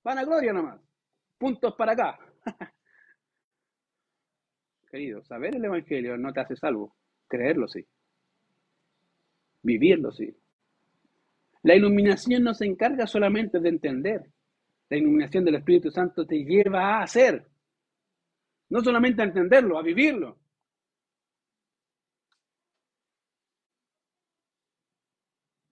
[0.05, 0.81] Van a gloria nomás.
[1.39, 2.19] Puntos para acá.
[4.91, 6.97] Querido, saber el Evangelio no te hace salvo.
[7.29, 7.87] Creerlo sí.
[9.63, 10.37] Vivirlo sí.
[11.63, 14.23] La iluminación no se encarga solamente de entender.
[14.89, 17.47] La iluminación del Espíritu Santo te lleva a hacer.
[18.71, 20.39] No solamente a entenderlo, a vivirlo.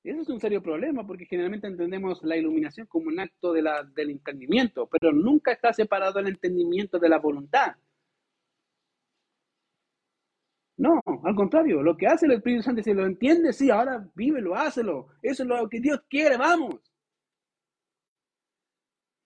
[0.04, 3.82] Eso es un serio problema porque generalmente entendemos la iluminación como un acto de la,
[3.82, 7.76] del entendimiento, pero nunca está separado el entendimiento de la voluntad.
[10.78, 14.54] No, al contrario, lo que hace el Espíritu Santo, si lo entiende, sí, ahora vívelo,
[14.54, 15.08] hácelo.
[15.20, 16.76] Eso es lo que Dios quiere, vamos.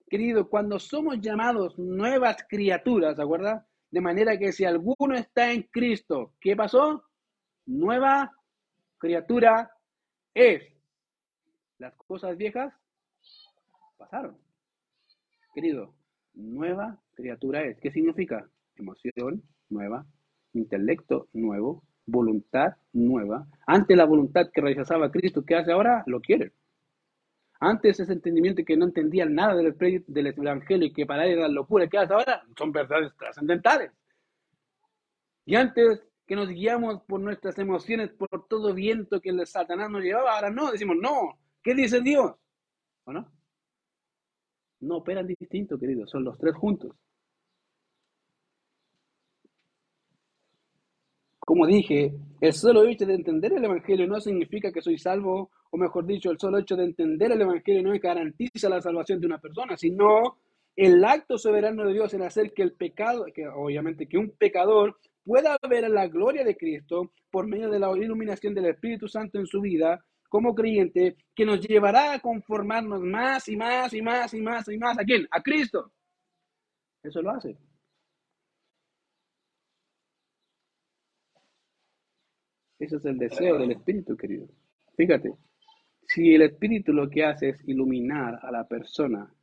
[0.09, 3.63] Querido, cuando somos llamados nuevas criaturas, ¿de acuerdo?
[3.91, 7.03] De manera que si alguno está en Cristo, ¿qué pasó?
[7.67, 8.31] Nueva
[8.97, 9.71] criatura
[10.33, 10.63] es.
[11.77, 12.73] Las cosas viejas
[13.97, 14.35] pasaron.
[15.53, 15.93] Querido,
[16.33, 17.79] nueva criatura es.
[17.79, 18.49] ¿Qué significa?
[18.75, 20.03] Emoción nueva,
[20.53, 23.47] intelecto nuevo, voluntad nueva.
[23.65, 26.03] Ante la voluntad que rechazaba Cristo, ¿qué hace ahora?
[26.07, 26.53] Lo quiere.
[27.59, 29.75] Antes ese entendimiento que no entendía nada del,
[30.07, 32.43] del Evangelio y que para él era locura, ¿qué hace ahora?
[32.57, 33.91] Son verdades trascendentales.
[35.45, 40.03] Y antes que nos guiamos por nuestras emociones, por todo viento que el Satanás nos
[40.03, 42.33] llevaba, ahora no, decimos, no, ¿qué dice Dios?
[43.05, 43.31] ¿O no?
[44.81, 46.95] No operan distinto, queridos, son los tres juntos.
[51.45, 55.77] Como dije, el solo hecho de entender el Evangelio no significa que soy salvo, o
[55.77, 59.39] mejor dicho, el solo hecho de entender el Evangelio no garantiza la salvación de una
[59.39, 60.37] persona, sino
[60.75, 64.97] el acto soberano de Dios en hacer que el pecado, que obviamente que un pecador
[65.25, 69.45] pueda ver la gloria de Cristo por medio de la iluminación del Espíritu Santo en
[69.45, 74.41] su vida como creyente, que nos llevará a conformarnos más y más y más y
[74.41, 74.97] más y más.
[74.97, 75.27] ¿A quién?
[75.29, 75.91] A Cristo.
[77.03, 77.55] Eso lo hace.
[82.83, 84.45] Ese es el deseo del Espíritu, querido.
[84.97, 85.33] Fíjate,
[86.05, 89.33] si el Espíritu lo que hace es iluminar a la persona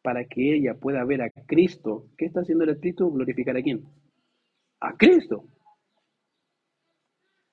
[0.00, 3.12] para que ella pueda ver a Cristo, ¿qué está haciendo el Espíritu?
[3.12, 3.84] Glorificar a quién?
[4.80, 5.44] A Cristo.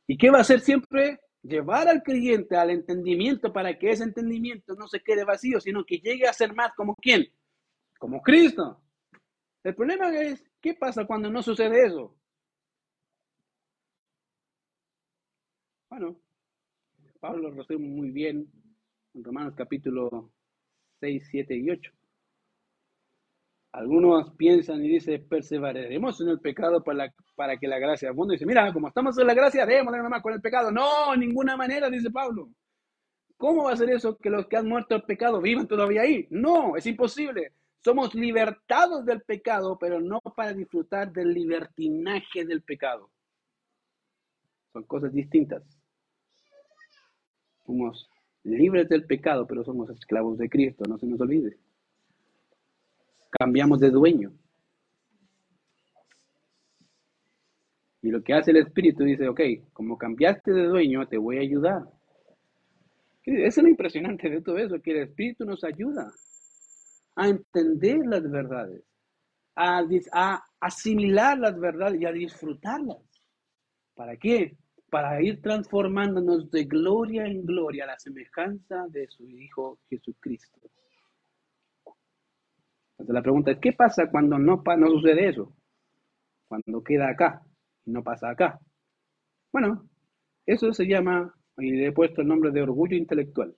[0.08, 1.20] ¿Y qué va a hacer siempre?
[1.44, 5.98] Llevar al creyente al entendimiento para que ese entendimiento no se quede vacío, sino que
[5.98, 7.28] llegue a ser más como quién?
[7.98, 8.82] Como Cristo.
[9.62, 12.16] El problema es, ¿qué pasa cuando no sucede eso?
[15.90, 16.16] Bueno,
[17.20, 18.48] Pablo lo resume muy bien
[19.16, 20.32] en Romanos capítulo
[21.00, 21.92] 6, 7 y 8.
[23.72, 28.34] Algunos piensan y dicen, perseveraremos en el pecado para, para que la gracia abunde.
[28.34, 30.72] Dice, mira, como estamos en la gracia, démosle nomás con el pecado.
[30.72, 32.50] No, ninguna manera, dice Pablo.
[33.38, 36.28] ¿Cómo va a ser eso que los que han muerto el pecado vivan todavía ahí?
[36.30, 37.54] No, es imposible.
[37.84, 43.10] Somos libertados del pecado, pero no para disfrutar del libertinaje del pecado.
[44.74, 45.79] Son cosas distintas.
[47.70, 48.10] Somos
[48.46, 51.56] libres del pecado, pero somos esclavos de Cristo, no se nos olvide.
[53.30, 54.32] Cambiamos de dueño.
[58.02, 59.42] Y lo que hace el Espíritu dice, ok,
[59.72, 61.84] como cambiaste de dueño, te voy a ayudar.
[63.24, 66.12] Es lo impresionante de todo eso, que el Espíritu nos ayuda
[67.18, 68.84] a entender las verdades,
[69.56, 72.98] a, a asimilar las verdades y a disfrutarlas.
[73.94, 74.58] ¿Para qué?
[74.90, 80.60] Para ir transformándonos de gloria en gloria a la semejanza de su Hijo Jesucristo.
[82.92, 85.54] Entonces la pregunta es, ¿qué pasa cuando no, no sucede eso?
[86.48, 87.42] Cuando queda acá
[87.86, 88.60] y no pasa acá.
[89.52, 89.88] Bueno,
[90.46, 93.56] eso se llama, y le he puesto el nombre de orgullo intelectual.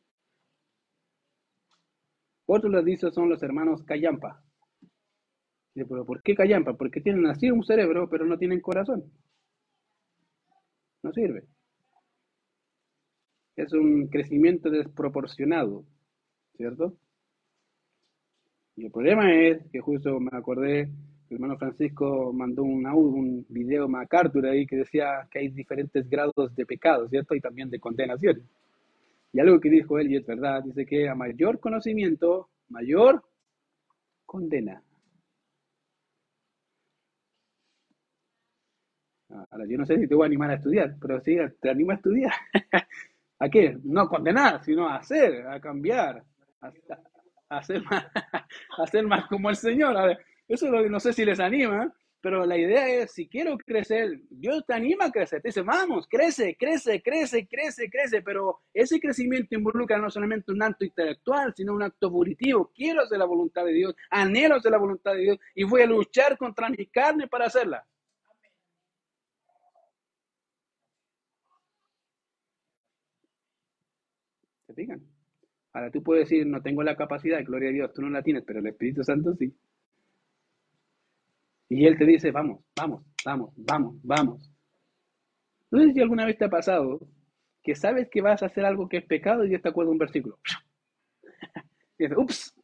[2.46, 4.44] Otros les dice son los hermanos Cayampa.
[5.74, 6.74] ¿pero por qué Cayampa?
[6.74, 9.12] Porque tienen así un cerebro, pero no tienen corazón
[11.04, 11.44] no sirve.
[13.56, 15.84] Es un crecimiento desproporcionado,
[16.56, 16.96] ¿cierto?
[18.76, 23.88] Y el problema es que justo me acordé, el hermano Francisco mandó un, un video
[23.88, 27.36] MacArthur ahí que decía que hay diferentes grados de pecado, ¿cierto?
[27.36, 28.42] Y también de condenación.
[29.34, 33.24] Y algo que dijo él, y es verdad, dice que a mayor conocimiento, mayor
[34.26, 34.82] condena.
[39.32, 41.92] Ahora, yo no sé si te voy a animar a estudiar, pero sí, te animo
[41.92, 42.34] a estudiar.
[43.40, 43.78] ¿A qué?
[43.84, 46.24] No a condenar, sino a hacer, a cambiar,
[46.62, 46.72] a,
[47.58, 48.06] hacer, más,
[48.78, 49.98] hacer más como el Señor.
[49.98, 54.20] A ver, eso no sé si les anima, pero la idea es, si quiero crecer,
[54.30, 55.42] Dios te anima a crecer.
[55.42, 58.22] Te dice, vamos, crece, crece, crece, crece, crece.
[58.22, 62.72] Pero ese crecimiento involucra no solamente un acto intelectual, sino un acto volitivo.
[62.76, 65.88] Quiero hacer la voluntad de Dios, anhelo hacer la voluntad de Dios y voy a
[65.88, 67.84] luchar contra mi carne para hacerla.
[74.74, 74.88] ¿Se
[75.74, 78.44] Ahora tú puedes decir, no tengo la capacidad, gloria a Dios, tú no la tienes,
[78.46, 79.54] pero el Espíritu Santo sí.
[81.70, 84.52] Y Él te dice, vamos, vamos, vamos, vamos, vamos.
[85.72, 87.00] No sé si alguna vez te ha pasado
[87.64, 89.98] que sabes que vas a hacer algo que es pecado y ya te acuerdas un
[89.98, 90.38] versículo.
[91.98, 92.56] y dices, ups.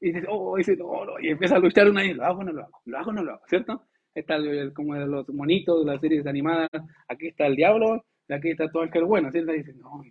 [0.00, 1.20] Y dices, oh, y, dices, oh, no.
[1.20, 3.32] y empieza a luchar una y lo hago, no lo hago, lo hago, no lo
[3.32, 3.82] hago, ¿cierto?
[4.14, 4.36] Está
[4.74, 6.70] como de los monitos de las series animadas,
[7.08, 9.52] aquí está el diablo, aquí está todo el que es bueno, ¿cierto?
[9.52, 10.02] Y dices, no,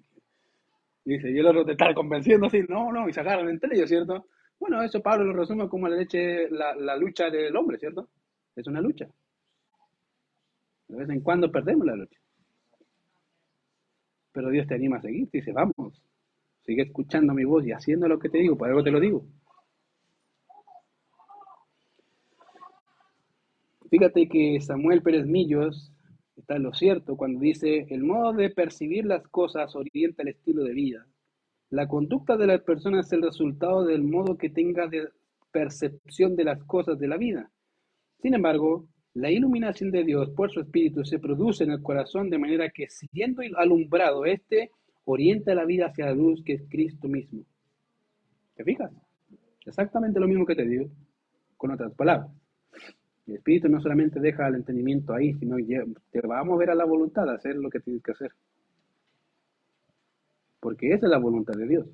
[1.09, 3.89] Dice, y el otro te está convenciendo así, no, no, y se agarran entre ellos,
[3.89, 4.27] ¿cierto?
[4.59, 8.09] Bueno, eso Pablo lo resume como la, leche, la, lucha del hombre, ¿cierto?
[8.55, 9.07] Es una lucha.
[10.87, 12.19] De vez en cuando perdemos la lucha.
[14.31, 15.99] Pero Dios te anima a seguir, te dice, vamos,
[16.61, 19.25] sigue escuchando mi voz y haciendo lo que te digo, por algo te lo digo.
[23.89, 25.91] Fíjate que Samuel Pérez Millos
[26.39, 30.73] está lo cierto cuando dice, el modo de percibir las cosas orienta el estilo de
[30.73, 31.05] vida.
[31.69, 35.09] La conducta de la persona es el resultado del modo que tenga de
[35.51, 37.51] percepción de las cosas de la vida.
[38.21, 42.37] Sin embargo, la iluminación de Dios por su Espíritu se produce en el corazón de
[42.37, 44.71] manera que, siendo alumbrado, éste
[45.05, 47.43] orienta la vida hacia la luz que es Cristo mismo.
[48.55, 48.91] ¿Te fijas?
[49.65, 50.89] Exactamente lo mismo que te digo,
[51.57, 52.29] con otras palabras.
[53.29, 55.57] El Espíritu no solamente deja el entendimiento ahí, sino
[56.11, 58.31] te va a mover a la voluntad a hacer lo que tienes que hacer.
[60.59, 61.87] Porque esa es la voluntad de Dios.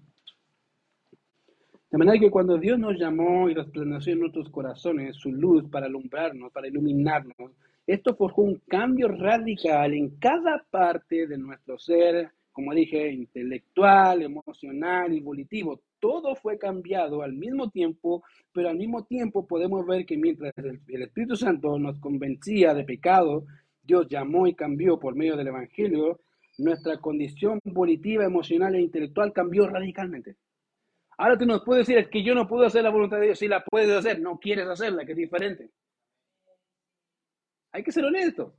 [1.92, 5.88] De manera que cuando Dios nos llamó y resplandeció en nuestros corazones su luz para
[5.88, 7.52] alumbrarnos, para iluminarnos,
[7.86, 15.14] esto forjó un cambio radical en cada parte de nuestro ser, como dije, intelectual, emocional
[15.14, 15.82] y volitivo.
[16.08, 21.02] Todo fue cambiado al mismo tiempo, pero al mismo tiempo podemos ver que mientras el,
[21.02, 23.48] Espíritu Santo nos convencía de pecado,
[23.82, 26.20] Dios llamó y cambió por medio del Evangelio,
[26.60, 30.36] nuestra condición volitiva, emocional e intelectual cambió radicalmente.
[31.18, 33.40] Ahora tú nos puedes decir, es que yo no puedo hacer la voluntad de Dios.
[33.40, 35.72] Si la puedes hacer, no quieres hacerla, que es diferente.
[37.72, 38.54] Hay que ser honesto.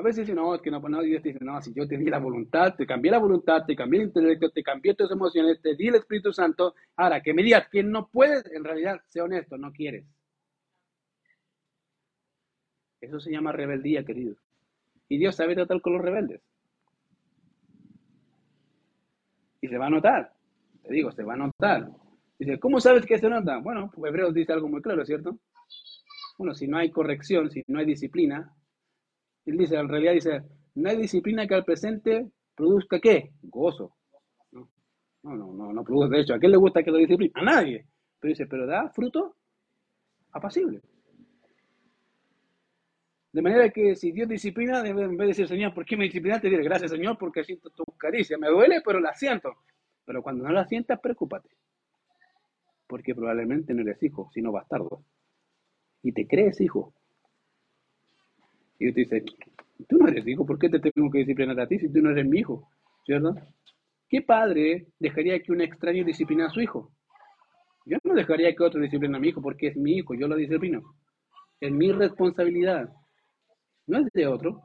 [0.00, 1.98] A veces dicen, no, es que no, no, Dios te dice, no, si yo te
[1.98, 5.60] di la voluntad, te cambié la voluntad, te cambié el intelecto, te cambié tus emociones,
[5.60, 6.74] te di el Espíritu Santo.
[6.96, 10.06] Ahora, que me digas que no puedes, en realidad, sé honesto, no quieres.
[13.02, 14.36] Eso se llama rebeldía, querido.
[15.06, 16.40] Y Dios sabe tratar con los rebeldes.
[19.60, 20.32] Y se va a notar.
[20.82, 21.90] Te digo, se va a notar.
[22.38, 23.58] Dice, ¿cómo sabes que se nota?
[23.58, 25.38] Bueno, pues Hebreos dice algo muy claro, ¿cierto?
[26.38, 28.56] Bueno, si no hay corrección, si no hay disciplina,
[29.56, 30.42] dice, en realidad dice,
[30.74, 33.32] no hay disciplina que al presente produzca qué?
[33.42, 33.96] Gozo.
[34.52, 36.14] No, no, no, no, produce.
[36.14, 37.32] De hecho, ¿a quién le gusta que lo discipline?
[37.34, 37.86] A nadie.
[38.18, 39.36] Pero dice, pero da fruto
[40.32, 40.80] apacible.
[43.32, 46.48] De manera que si Dios disciplina, en vez de decir, Señor, ¿por qué me disciplinaste?
[46.48, 48.36] Diré, gracias, Señor, porque siento tu caricia.
[48.38, 49.56] Me duele, pero la siento.
[50.04, 51.48] Pero cuando no la sientas, preocúpate.
[52.88, 55.04] Porque probablemente no eres hijo, sino bastardo.
[56.02, 56.92] Y te crees hijo.
[58.80, 59.22] Y te dice,
[59.86, 62.10] tú no eres hijo, ¿por qué te tengo que disciplinar a ti si tú no
[62.10, 62.66] eres mi hijo?
[63.04, 63.34] ¿Cierto?
[64.08, 66.90] ¿Qué padre dejaría que un extraño disciplinara a su hijo?
[67.84, 70.34] Yo no dejaría que otro discipline a mi hijo porque es mi hijo, yo lo
[70.34, 70.96] disciplino.
[71.60, 72.90] Es mi responsabilidad.
[73.86, 74.62] No es de otro.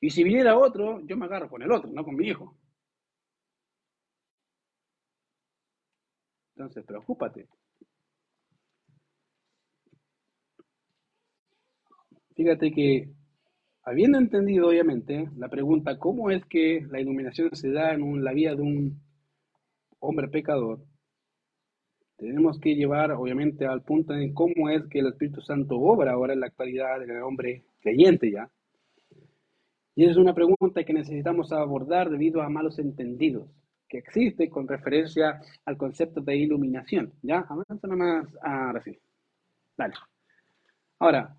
[0.00, 2.56] Y si viniera otro, yo me agarro con el otro, no con mi hijo.
[6.56, 7.48] Entonces, preocúpate.
[12.34, 13.10] Fíjate que,
[13.84, 18.54] habiendo entendido obviamente la pregunta, ¿cómo es que la iluminación se da en la vida
[18.54, 19.00] de un
[20.00, 20.80] hombre pecador?
[22.16, 26.32] Tenemos que llevar obviamente al punto en cómo es que el Espíritu Santo obra ahora
[26.32, 28.50] en la actualidad del hombre creyente ya.
[29.96, 33.48] Y es una pregunta que necesitamos abordar debido a malos entendidos
[33.88, 37.12] que existe con referencia al concepto de iluminación.
[37.22, 37.46] ¿Ya?
[37.48, 38.26] Avanza más.
[38.42, 38.98] Ahora sí.
[39.76, 39.94] Dale.
[40.98, 41.36] Ahora,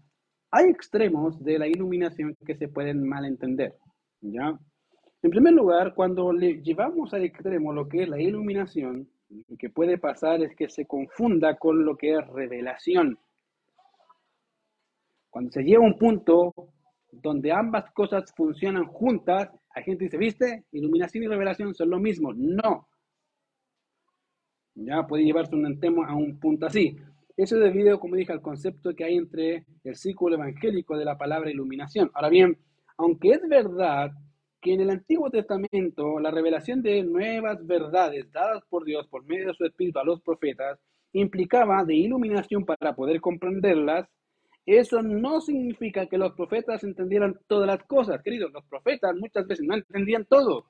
[0.56, 3.76] hay extremos de la iluminación que se pueden malentender.
[4.22, 4.58] ¿Ya?
[5.22, 9.10] En primer lugar, cuando le llevamos al extremo lo que es la iluminación,
[9.50, 13.20] lo que puede pasar es que se confunda con lo que es revelación.
[15.30, 16.54] Cuando se lleva a un punto
[17.12, 20.64] donde ambas cosas funcionan juntas, hay gente dice, ¿viste?
[20.72, 22.32] Iluminación y revelación son lo mismo.
[22.34, 22.88] No.
[24.76, 26.96] Ya puede llevarse un tema a un punto así.
[27.38, 31.18] Eso es debido, como dije, al concepto que hay entre el círculo evangélico de la
[31.18, 32.10] palabra iluminación.
[32.14, 32.58] Ahora bien,
[32.98, 34.12] aunque es verdad
[34.62, 39.48] que en el Antiguo Testamento la revelación de nuevas verdades dadas por Dios por medio
[39.48, 40.80] de su Espíritu a los profetas
[41.14, 44.08] implicaba de iluminación para poder comprenderlas,
[44.66, 48.52] eso no significa que los profetas entendieran todas las cosas, queridos.
[48.52, 50.66] Los profetas muchas veces no entendían todo.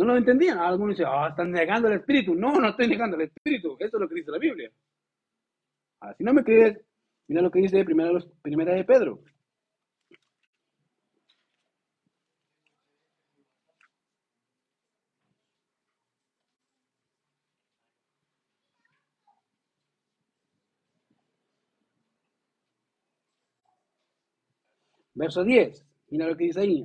[0.00, 0.58] No lo entendían.
[0.58, 2.34] Algunos dicen, ah, están negando el Espíritu.
[2.34, 3.76] No, no estoy negando el Espíritu.
[3.78, 4.70] Eso es lo que dice la Biblia.
[6.00, 6.80] Ahora, si no me crees,
[7.28, 9.22] mira lo que dice primera, primera de Pedro.
[25.14, 26.82] Verso 10, mira lo que dice ahí.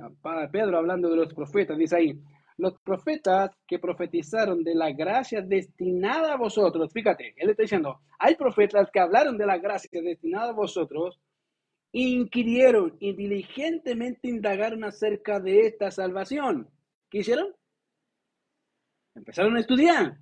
[0.52, 2.20] Pedro hablando de los profetas, dice ahí,
[2.58, 8.34] los profetas que profetizaron de la gracia destinada a vosotros, fíjate, él está diciendo, hay
[8.34, 11.20] profetas que hablaron de la gracia destinada a vosotros,
[11.92, 16.68] inquirieron y diligentemente indagaron acerca de esta salvación.
[17.10, 17.54] ¿Qué hicieron?
[19.14, 20.18] Empezaron a estudiar.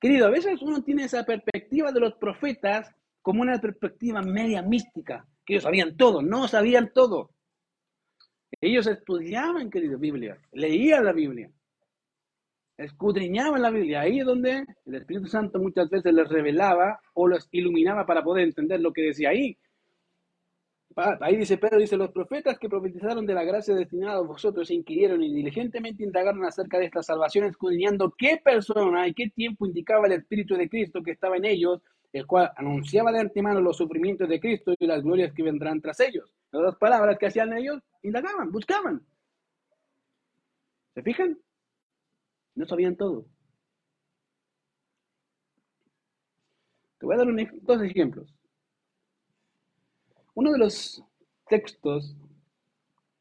[0.00, 2.90] Querido, a veces uno tiene esa perspectiva de los profetas
[3.20, 7.31] como una perspectiva media mística, que ellos sabían todo, no sabían todo.
[8.60, 11.50] Ellos estudiaban, querido, Biblia, leían la Biblia,
[12.76, 14.02] escudriñaban la Biblia.
[14.02, 18.44] Ahí es donde el Espíritu Santo muchas veces les revelaba o los iluminaba para poder
[18.44, 19.56] entender lo que decía ahí.
[20.94, 25.22] Ahí dice Pedro, dice, los profetas que profetizaron de la gracia destinada a vosotros inquirieron
[25.22, 30.12] y diligentemente indagaron acerca de esta salvación, escudriñando qué persona y qué tiempo indicaba el
[30.12, 31.80] Espíritu de Cristo que estaba en ellos,
[32.12, 35.98] el cual anunciaba de antemano los sufrimientos de Cristo y las glorias que vendrán tras
[36.00, 36.30] ellos.
[36.52, 37.80] En otras palabras, ¿qué hacían ellos?
[38.02, 39.04] Indagaban, buscaban.
[40.94, 41.38] ¿Se fijan?
[42.54, 43.24] No sabían todo.
[46.98, 47.26] Te voy a dar
[47.62, 48.34] dos ejemplos.
[50.34, 51.02] Uno de los
[51.48, 52.14] textos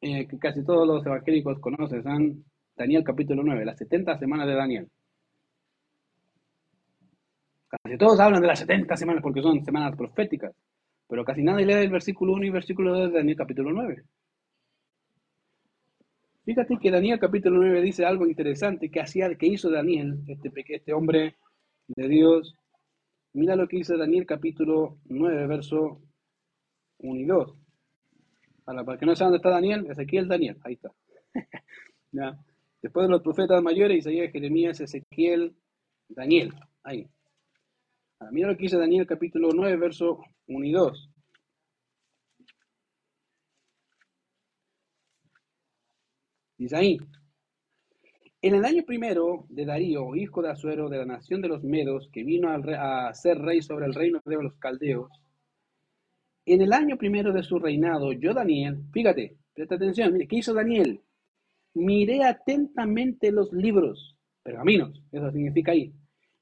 [0.02, 4.56] eh, que casi todos los evangélicos conocen son Daniel capítulo 9, las 70 semanas de
[4.56, 4.92] Daniel.
[7.72, 10.54] Casi todos hablan de las 70 semanas porque son semanas proféticas,
[11.08, 14.04] pero casi nadie lee el versículo 1 y versículo 2 de Daniel capítulo 9.
[16.44, 20.94] Fíjate que Daniel capítulo 9 dice algo interesante que, hacía, que hizo Daniel, este, este
[20.94, 21.36] hombre
[21.88, 22.56] de Dios.
[23.34, 26.02] Mira lo que hizo Daniel capítulo 9, verso
[26.98, 27.56] 1 y 2.
[28.66, 30.92] Para, para que no sepan dónde está Daniel, Ezequiel, Daniel, ahí está.
[32.82, 35.56] Después de los profetas mayores, Isaías, Jeremías, Ezequiel,
[36.10, 36.54] Daniel,
[36.84, 37.08] ahí.
[38.22, 41.10] Ahora, mira lo que dice Daniel capítulo 9, verso 1 y 2.
[46.60, 47.00] Dice ahí,
[48.44, 52.10] en el año primero de Darío, hijo de Azuero, de la nación de los Medos,
[52.14, 55.10] que vino a ser rey sobre el reino de los caldeos,
[56.46, 60.54] en el año primero de su reinado, yo, Daniel, fíjate, presta atención, mire, ¿qué hizo
[60.54, 61.02] Daniel?
[61.74, 65.92] Miré atentamente los libros, pergaminos, eso significa ahí.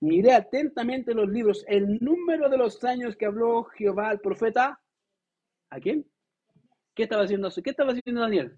[0.02, 4.80] Miré atentamente los libros, el número de los años que habló Jehová al profeta.
[5.70, 6.06] ¿A quién?
[6.94, 7.50] ¿Qué estaba haciendo?
[7.64, 8.58] ¿Qué estaba haciendo Daniel?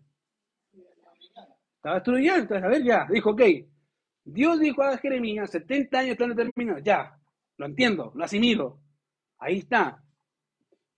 [1.75, 3.41] Estaba estudiando, a ver, ya, dijo, ok,
[4.23, 7.17] Dios dijo a Jeremías, 70 años están determinados, ya,
[7.57, 8.79] lo entiendo, lo asimilo,
[9.39, 10.03] ahí está.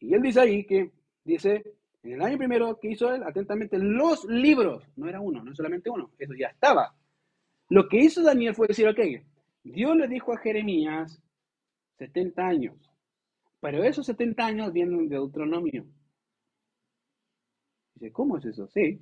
[0.01, 0.91] Y él dice ahí que,
[1.23, 1.63] dice,
[2.03, 5.89] en el año primero que hizo él, atentamente, los libros, no era uno, no solamente
[5.89, 6.93] uno, eso ya estaba.
[7.69, 8.99] Lo que hizo Daniel fue decir, ok,
[9.63, 11.21] Dios le dijo a Jeremías
[11.97, 12.75] 70 años,
[13.59, 15.85] pero esos 70 años vienen de Deuteronomio.
[17.95, 18.67] Dice, ¿cómo es eso?
[18.67, 18.99] Sí,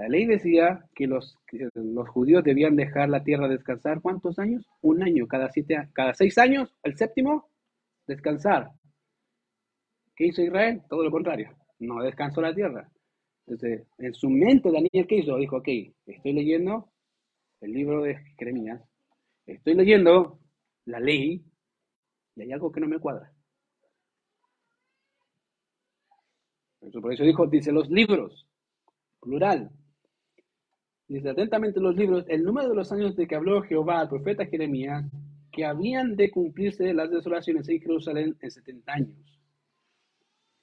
[0.00, 1.36] la ley decía que los,
[2.08, 4.00] judíos debían dejar la tierra descansar.
[4.00, 4.66] ¿Cuántos años?
[4.80, 5.26] Un año.
[5.26, 7.50] Cada, siete, cada seis años, el séptimo,
[8.06, 8.70] descansar.
[10.16, 10.80] ¿Qué hizo Israel?
[10.88, 11.54] Todo lo contrario.
[11.80, 12.90] No descansó la tierra.
[13.46, 15.36] Entonces, en su mente, Daniel, ¿qué hizo?
[15.36, 15.68] Dijo, ok,
[16.06, 16.90] estoy leyendo
[17.60, 18.80] el libro de Jeremías,
[19.46, 20.38] estoy leyendo
[20.86, 21.44] la ley
[22.36, 23.32] y hay algo que no me cuadra.
[26.80, 28.46] Por eso dijo, dice los libros,
[29.20, 29.70] plural,
[31.10, 34.46] Dice atentamente los libros el número de los años de que habló Jehová al profeta
[34.46, 35.04] Jeremías,
[35.50, 39.40] que habían de cumplirse las desolaciones en Jerusalén en 70 años.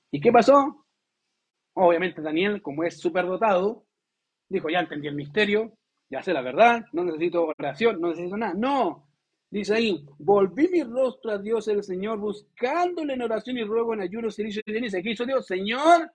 [0.09, 0.85] ¿Y qué pasó?
[1.73, 3.83] Obviamente Daniel, como es superdotado,
[4.47, 5.73] dijo, ya entendí el misterio,
[6.09, 8.53] ya sé la verdad, no necesito oración, no necesito nada.
[8.53, 9.07] No,
[9.49, 14.01] dice ahí, volví mi rostro a Dios el Señor, buscándole en oración y ruego en
[14.01, 15.01] ayuno, silicio y ceniza.
[15.01, 15.45] ¿Qué hizo Dios?
[15.45, 16.11] Señor,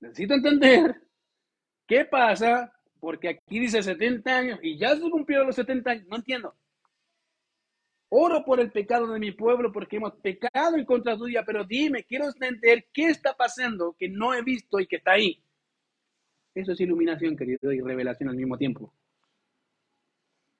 [0.00, 0.94] necesito entender
[1.86, 6.06] qué pasa porque aquí dice 70 años y ya se cumplieron los 70 años.
[6.08, 6.54] No entiendo.
[8.08, 12.04] Oro por el pecado de mi pueblo porque hemos pecado en contra tuya, pero dime,
[12.04, 15.42] quiero entender qué está pasando que no he visto y que está ahí.
[16.56, 18.92] Eso es iluminación, querido, y revelación al mismo tiempo.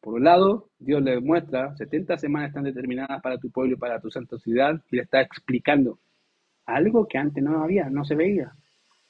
[0.01, 4.01] Por un lado, Dios le muestra, 70 semanas están determinadas para tu pueblo y para
[4.01, 5.99] tu santa ciudad, y le está explicando
[6.67, 8.53] algo que antes no había, no se veía.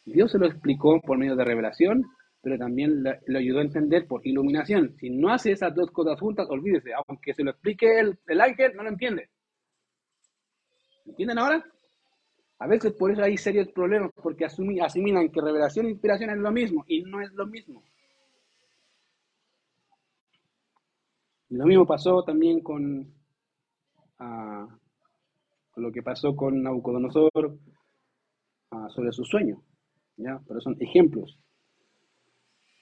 [0.07, 2.07] Dios se lo explicó por medio de revelación
[2.47, 4.95] pero también le, ayudó a entender por iluminación.
[5.01, 8.73] Si no hace esas dos cosas juntas, olvídese, aunque se lo explique el, el ángel,
[8.77, 9.31] no lo entiende.
[11.07, 11.67] ¿Entienden ahora?
[12.59, 16.51] A veces por eso hay serios problemas, porque asimilan que revelación e inspiración es lo
[16.51, 17.83] mismo, y no es lo mismo.
[21.49, 23.13] Y lo mismo pasó también con,
[24.19, 24.67] ah,
[25.71, 27.59] con lo que pasó con Nabucodonosor
[28.71, 29.63] ah, sobre su sueño.
[30.17, 30.41] ¿ya?
[30.47, 31.39] Pero son ejemplos.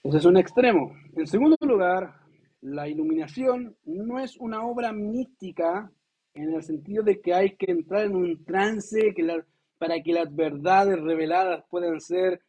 [0.02, 0.92] Ese es un extremo.
[1.16, 2.14] En segundo lugar,
[2.60, 5.90] la iluminación no es una obra mística
[6.34, 9.12] en el sentido de que hay que entrar en un trance
[9.84, 12.40] para que las verdades reveladas puedan ser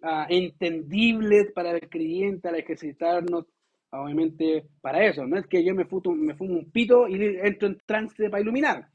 [0.00, 3.46] uh, entendibles para el creyente al ejercitarnos,
[3.90, 5.26] obviamente, para eso.
[5.26, 8.86] No es que yo me, me fumo un pito y entro en trance para iluminar.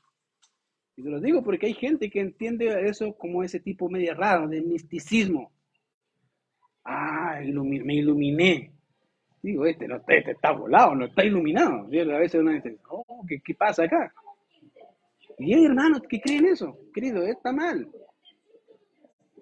[0.96, 4.48] Y te lo digo porque hay gente que entiende eso como ese tipo medio raro
[4.48, 5.52] de misticismo.
[6.86, 8.72] Ah, me iluminé.
[9.42, 11.86] Digo, este, no, este está volado, no está iluminado.
[11.92, 14.14] Y a veces uno dice, oh, ¿qué, ¿qué pasa acá?
[15.40, 17.90] Y hermanos que creen eso, querido, está mal.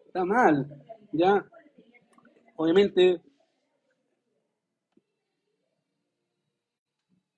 [0.06, 0.68] Está mal.
[1.12, 1.43] Ya,
[2.56, 3.20] obviamente,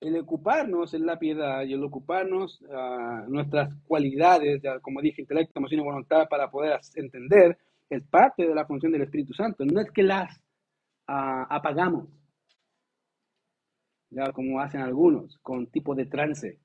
[0.00, 5.80] el ocuparnos en la piedad y el ocuparnos uh, nuestras cualidades, como dije, intelecto, emoción
[5.80, 7.56] y voluntad para poder entender,
[7.88, 9.64] es parte de la función del Espíritu Santo.
[9.64, 10.36] No es que las
[11.08, 12.08] uh, apagamos,
[14.10, 16.58] ya como hacen algunos, con tipo de trance.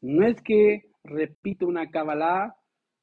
[0.00, 2.56] No es que repito una cabalá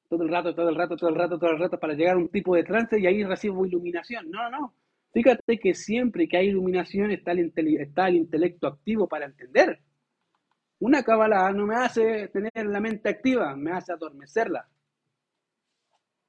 [0.09, 2.19] todo el rato, todo el rato, todo el rato, todo el rato para llegar a
[2.19, 4.29] un tipo de trance y ahí recibo iluminación.
[4.29, 4.73] No, no, no.
[5.13, 9.79] Fíjate que siempre que hay iluminación está el, está el intelecto activo para entender.
[10.79, 14.67] Una cabalá no me hace tener la mente activa, me hace adormecerla.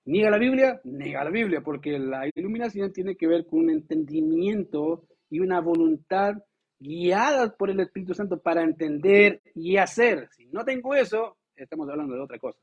[0.04, 0.80] ¿Niega la Biblia?
[0.84, 6.34] Niega la Biblia, porque la iluminación tiene que ver con un entendimiento y una voluntad
[6.78, 10.28] guiadas por el Espíritu Santo para entender y hacer.
[10.30, 12.58] Si no tengo eso, estamos hablando de otra cosa,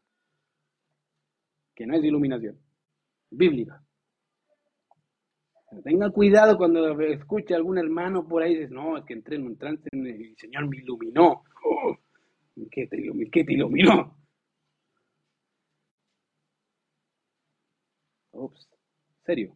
[1.76, 2.60] que no es iluminación,
[3.30, 3.84] bíblica.
[5.84, 9.48] Tenga cuidado cuando escuche algún hermano por ahí y dice, no, es que entré en
[9.48, 11.44] un trance y el Señor me iluminó.
[11.66, 11.98] Oh,
[12.70, 12.98] ¿qué, te,
[13.32, 14.16] ¿Qué te iluminó?
[18.34, 18.70] Ups,
[19.26, 19.56] serio.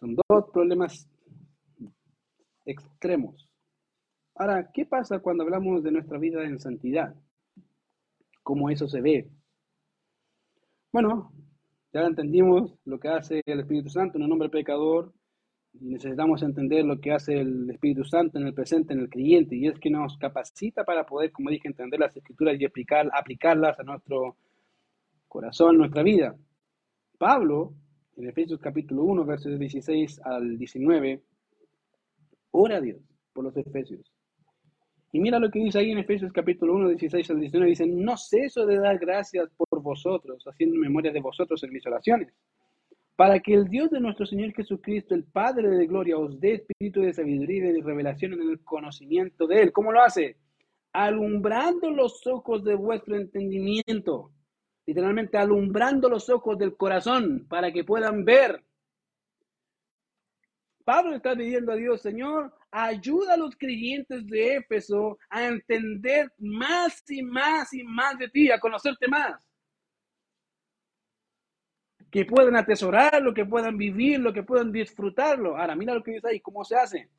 [0.00, 1.08] Son dos problemas
[2.64, 3.48] extremos.
[4.38, 7.14] Ahora, ¿qué pasa cuando hablamos de nuestra vida en santidad?
[8.42, 9.30] ¿Cómo eso se ve?
[10.92, 11.32] Bueno,
[11.92, 15.14] ya entendimos lo que hace el Espíritu Santo en un hombre pecador.
[15.72, 19.56] Y necesitamos entender lo que hace el Espíritu Santo en el presente, en el creyente,
[19.56, 23.78] y es que nos capacita para poder, como dije, entender las escrituras y aplicar, aplicarlas
[23.80, 24.36] a nuestro
[25.28, 26.36] corazón, nuestra vida.
[27.18, 27.72] Pablo,
[28.16, 31.22] en Efesios capítulo 1, versos 16 al 19,
[32.50, 33.00] Ora a Dios
[33.32, 34.15] por los Efesios.
[35.12, 37.70] Y mira lo que dice ahí en Efesios capítulo 1, 16 al 19.
[37.70, 42.32] Dice, no ceso de dar gracias por vosotros, haciendo memoria de vosotros en mis oraciones,
[43.14, 47.00] para que el Dios de nuestro Señor Jesucristo, el Padre de gloria, os dé espíritu
[47.00, 49.72] de sabiduría y de revelación en el conocimiento de Él.
[49.72, 50.36] ¿Cómo lo hace?
[50.92, 54.32] Alumbrando los ojos de vuestro entendimiento.
[54.84, 58.62] Literalmente alumbrando los ojos del corazón para que puedan ver
[60.86, 67.02] Pablo está pidiendo a Dios, Señor, ayuda a los creyentes de Éfeso a entender más
[67.08, 69.36] y más y más de ti, a conocerte más.
[72.08, 75.56] Que puedan atesorarlo, que puedan vivirlo, que puedan disfrutarlo.
[75.56, 77.10] Ahora, mira lo que dice ahí, cómo se hace.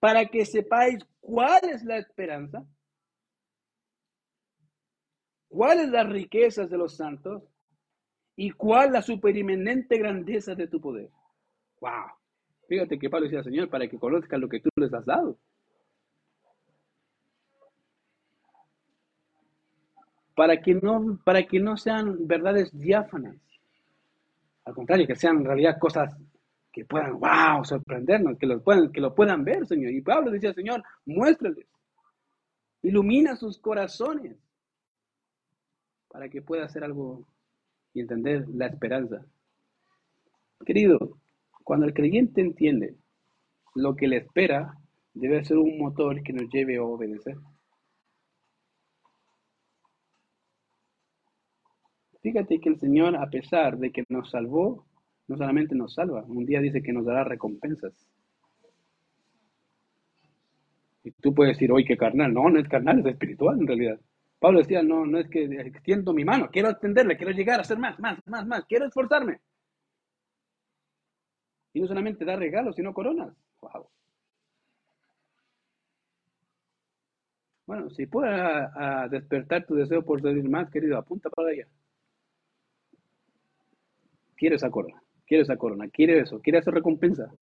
[0.00, 2.64] Para que sepáis cuál es la esperanza,
[5.48, 7.42] cuáles las riquezas de los santos
[8.36, 11.10] y cuál la superimenente grandeza de tu poder.
[11.78, 12.21] Wow.
[12.68, 15.36] Fíjate que Pablo decía, Señor, para que conozcan lo que tú les has dado.
[20.34, 23.36] Para que no, para que no sean verdades diáfanas.
[24.64, 26.16] Al contrario, que sean en realidad cosas
[26.72, 29.92] que puedan, wow, sorprendernos, que, los puedan, que lo puedan ver, Señor.
[29.92, 31.66] Y Pablo decía, Señor, muéstrales,
[32.82, 34.36] ilumina sus corazones
[36.08, 37.26] para que pueda hacer algo
[37.92, 39.24] y entender la esperanza.
[40.64, 41.18] Querido,
[41.64, 42.96] cuando el creyente entiende
[43.74, 44.74] lo que le espera,
[45.14, 47.36] debe ser un motor que nos lleve a obedecer.
[52.22, 54.86] Fíjate que el Señor, a pesar de que nos salvó,
[55.26, 57.92] no solamente nos salva, un día dice que nos dará recompensas.
[61.04, 62.32] Y tú puedes decir, oye, qué carnal.
[62.32, 64.00] No, no es carnal, es espiritual en realidad.
[64.38, 67.78] Pablo decía, no, no es que extiendo mi mano, quiero extenderle, quiero llegar a hacer
[67.78, 69.40] más, más, más, más, quiero esforzarme.
[71.72, 73.34] Y no solamente da regalos, sino coronas.
[73.60, 73.88] Wow.
[77.66, 78.34] Bueno, si puedes
[79.10, 81.66] despertar tu deseo por servir más, querido, apunta para allá.
[84.36, 87.32] Quiero esa corona, quiero esa corona, quiero eso, quiero esa recompensa.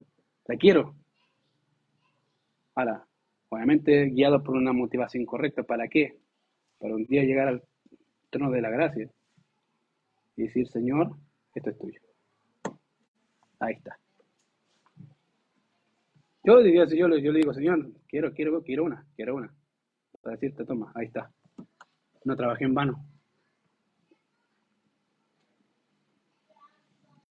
[0.46, 0.94] La quiero.
[2.74, 3.04] Ahora,
[3.48, 5.62] obviamente guiado por una motivación correcta.
[5.62, 6.18] ¿Para qué?
[6.78, 7.62] Para un día llegar al
[8.28, 9.10] trono de la gracia
[10.36, 11.16] y decir, Señor,
[11.54, 12.00] esto es tuyo.
[13.58, 13.98] Ahí está.
[16.42, 19.52] Yo diría, yo, yo le digo, Señor, quiero, quiero, quiero una, quiero una.
[20.22, 21.30] Para decirte, toma, ahí está.
[22.24, 23.04] No trabajé en vano.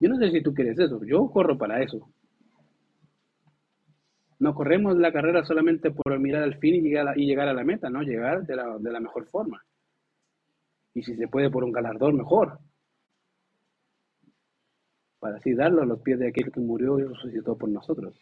[0.00, 2.09] Yo no sé si tú quieres eso, yo corro para eso.
[4.38, 7.54] No corremos la carrera solamente por mirar al fin y llegar a, y llegar a
[7.54, 9.64] la meta, no, llegar de la, de la mejor forma.
[10.94, 12.61] Y si se puede por un galardón, mejor.
[15.18, 18.14] Para así darlo a los pies de aquel que murió y resucitó por nosotros.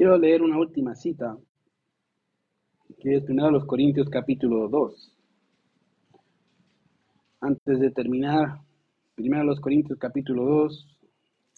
[0.00, 1.36] Quiero leer una última cita,
[3.00, 5.14] que es primero los Corintios capítulo 2.
[7.40, 8.62] Antes de terminar,
[9.14, 10.98] primero los Corintios capítulo 2,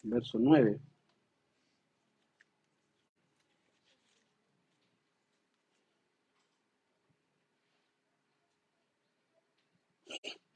[0.03, 0.81] verso 9.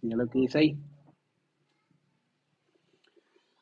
[0.03, 0.78] Mira lo que dice ahí.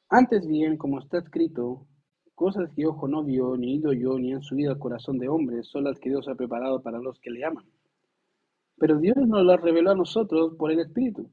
[0.09, 1.87] Antes bien, como está escrito,
[2.35, 5.63] cosas que ojo no vio, ni oído yo, ni han subido al corazón de hombre,
[5.63, 7.65] son las que Dios ha preparado para los que le aman.
[8.77, 11.31] Pero Dios nos las reveló a nosotros por el Espíritu,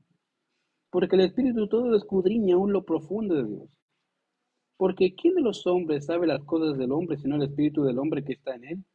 [0.89, 3.69] porque el Espíritu todo escudriña aún lo profundo de Dios.
[4.77, 8.23] Porque ¿quién de los hombres sabe las cosas del hombre sino el Espíritu del hombre
[8.23, 8.85] que está en él?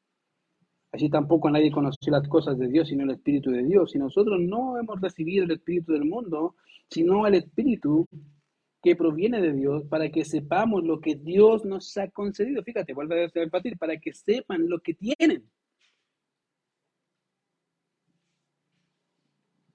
[0.92, 3.94] Así tampoco nadie conoció las cosas de Dios sino el Espíritu de Dios.
[3.94, 6.56] Y nosotros no hemos recibido el Espíritu del mundo,
[6.90, 8.06] sino el Espíritu
[8.82, 12.62] que proviene de Dios, para que sepamos lo que Dios nos ha concedido.
[12.62, 15.50] Fíjate, vuelve a repetir, para que sepan lo que tienen.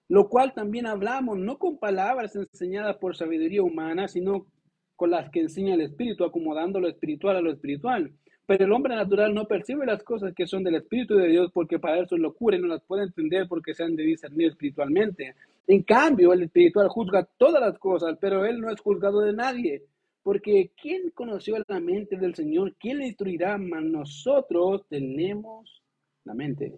[0.07, 4.47] Lo cual también hablamos, no con palabras enseñadas por sabiduría humana, sino
[4.95, 8.13] con las que enseña el Espíritu, acomodando lo espiritual a lo espiritual.
[8.51, 11.79] Pero el hombre natural no percibe las cosas que son del Espíritu de Dios porque
[11.79, 15.35] para eso es locura y no las puede entender porque se han de discernir espiritualmente.
[15.67, 19.85] En cambio, el espiritual juzga todas las cosas, pero él no es juzgado de nadie.
[20.21, 22.75] Porque ¿quién conoció la mente del Señor?
[22.77, 23.57] ¿Quién le instruirá?
[23.57, 25.81] Mas nosotros tenemos
[26.25, 26.77] la mente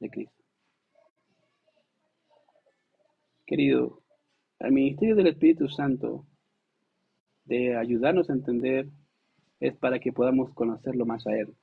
[0.00, 0.42] de Cristo.
[3.46, 4.02] Querido,
[4.58, 6.26] el ministerio del Espíritu Santo
[7.44, 8.88] de ayudarnos a entender
[9.60, 11.54] es para que podamos conocerlo más a Él.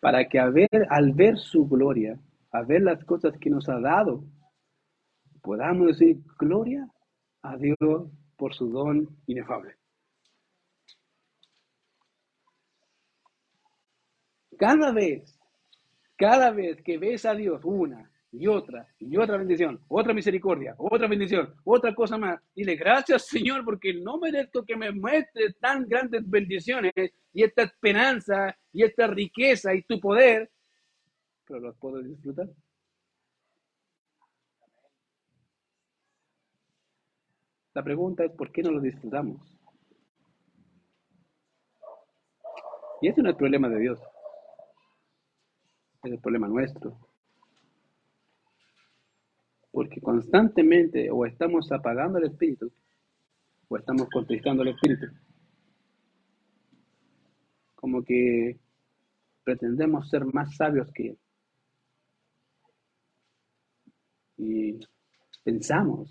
[0.00, 2.18] Para que al ver, al ver su gloria,
[2.52, 4.24] a ver las cosas que nos ha dado,
[5.42, 6.88] podamos decir gloria
[7.42, 9.74] a Dios por su don inefable.
[14.56, 15.38] Cada vez,
[16.16, 21.08] cada vez que ves a Dios una y otra y otra bendición, otra misericordia, otra
[21.08, 26.28] bendición, otra cosa más, dile gracias Señor porque no merezco que me muestres tan grandes
[26.28, 26.92] bendiciones
[27.32, 30.50] y esta esperanza y esta riqueza y tu poder,
[31.46, 32.48] pero los puedo disfrutar.
[37.74, 39.40] La pregunta es ¿por qué no lo disfrutamos?
[43.00, 44.00] Y ese no es el problema de Dios,
[46.02, 47.07] es el problema nuestro.
[49.78, 52.68] Porque constantemente o estamos apagando el espíritu
[53.68, 55.06] o estamos contristando el espíritu.
[57.76, 58.58] Como que
[59.44, 61.18] pretendemos ser más sabios que él.
[64.36, 64.80] Y
[65.44, 66.10] pensamos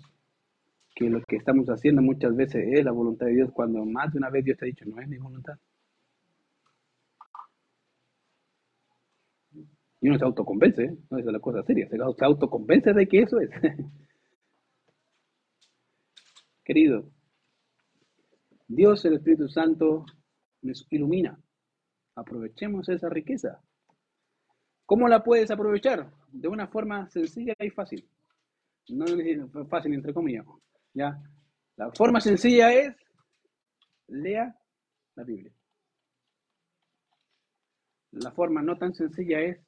[0.94, 4.16] que lo que estamos haciendo muchas veces es la voluntad de Dios cuando más de
[4.16, 5.58] una vez Dios te ha dicho no es mi voluntad.
[10.00, 10.96] Y uno se autoconvence, ¿eh?
[11.10, 13.50] no es la cosa seria, se autoconvence de que eso es.
[16.64, 17.10] Querido,
[18.68, 20.04] Dios el Espíritu Santo
[20.62, 21.40] nos ilumina.
[22.14, 23.60] Aprovechemos esa riqueza.
[24.84, 26.10] ¿Cómo la puedes aprovechar?
[26.30, 28.08] De una forma sencilla y fácil.
[28.88, 30.46] No es fácil entre comillas.
[30.92, 31.20] ¿ya?
[31.76, 32.94] La forma sencilla es
[34.08, 34.54] lea
[35.14, 35.52] la Biblia.
[38.12, 39.58] La forma no tan sencilla es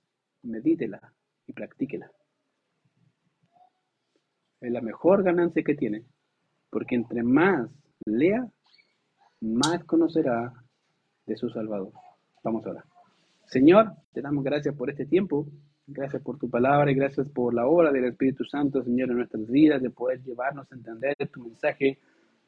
[0.43, 1.13] medítela
[1.47, 2.11] y practíquela.
[4.61, 6.05] Es la mejor ganancia que tiene,
[6.69, 7.71] porque entre más
[8.05, 8.47] lea,
[9.41, 10.53] más conocerá
[11.27, 11.93] de su Salvador.
[12.43, 12.85] Vamos ahora.
[13.47, 15.47] Señor, te damos gracias por este tiempo,
[15.87, 19.47] gracias por tu palabra y gracias por la obra del Espíritu Santo, Señor, en nuestras
[19.49, 21.99] vidas, de poder llevarnos a entender tu mensaje,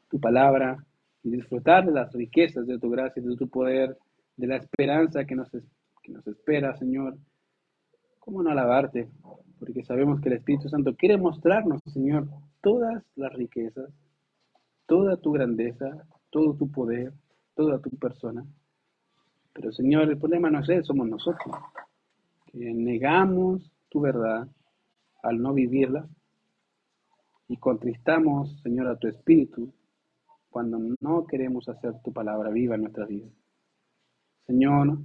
[0.09, 0.85] tu palabra
[1.23, 3.97] y disfrutar de las riquezas de tu gracia, de tu poder,
[4.36, 7.16] de la esperanza que nos, que nos espera, Señor.
[8.24, 9.09] ¿Cómo no alabarte?
[9.59, 12.28] Porque sabemos que el Espíritu Santo quiere mostrarnos, Señor,
[12.61, 13.90] todas las riquezas,
[14.86, 17.12] toda tu grandeza, todo tu poder,
[17.57, 18.47] toda tu persona.
[19.53, 21.53] Pero, Señor, el problema no es él, somos nosotros,
[22.47, 24.47] que negamos tu verdad
[25.24, 26.07] al no vivirla,
[27.49, 29.73] y contristamos, Señor, a tu Espíritu
[30.49, 33.32] cuando no queremos hacer tu palabra viva en nuestras vidas.
[34.47, 34.99] Señor,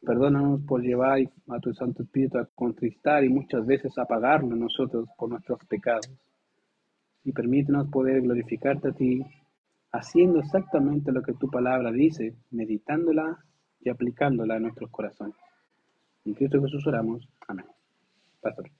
[0.00, 5.08] perdónanos por llevar a tu Santo Espíritu a contristar y muchas veces apagarlo en nosotros
[5.16, 6.10] por nuestros pecados.
[7.24, 9.22] Y permítenos poder glorificarte a ti,
[9.92, 13.44] haciendo exactamente lo que tu palabra dice, meditándola
[13.80, 15.36] y aplicándola a nuestros corazones.
[16.24, 17.28] En Cristo Jesús oramos.
[17.46, 17.66] Amén.
[18.40, 18.70] Pastor.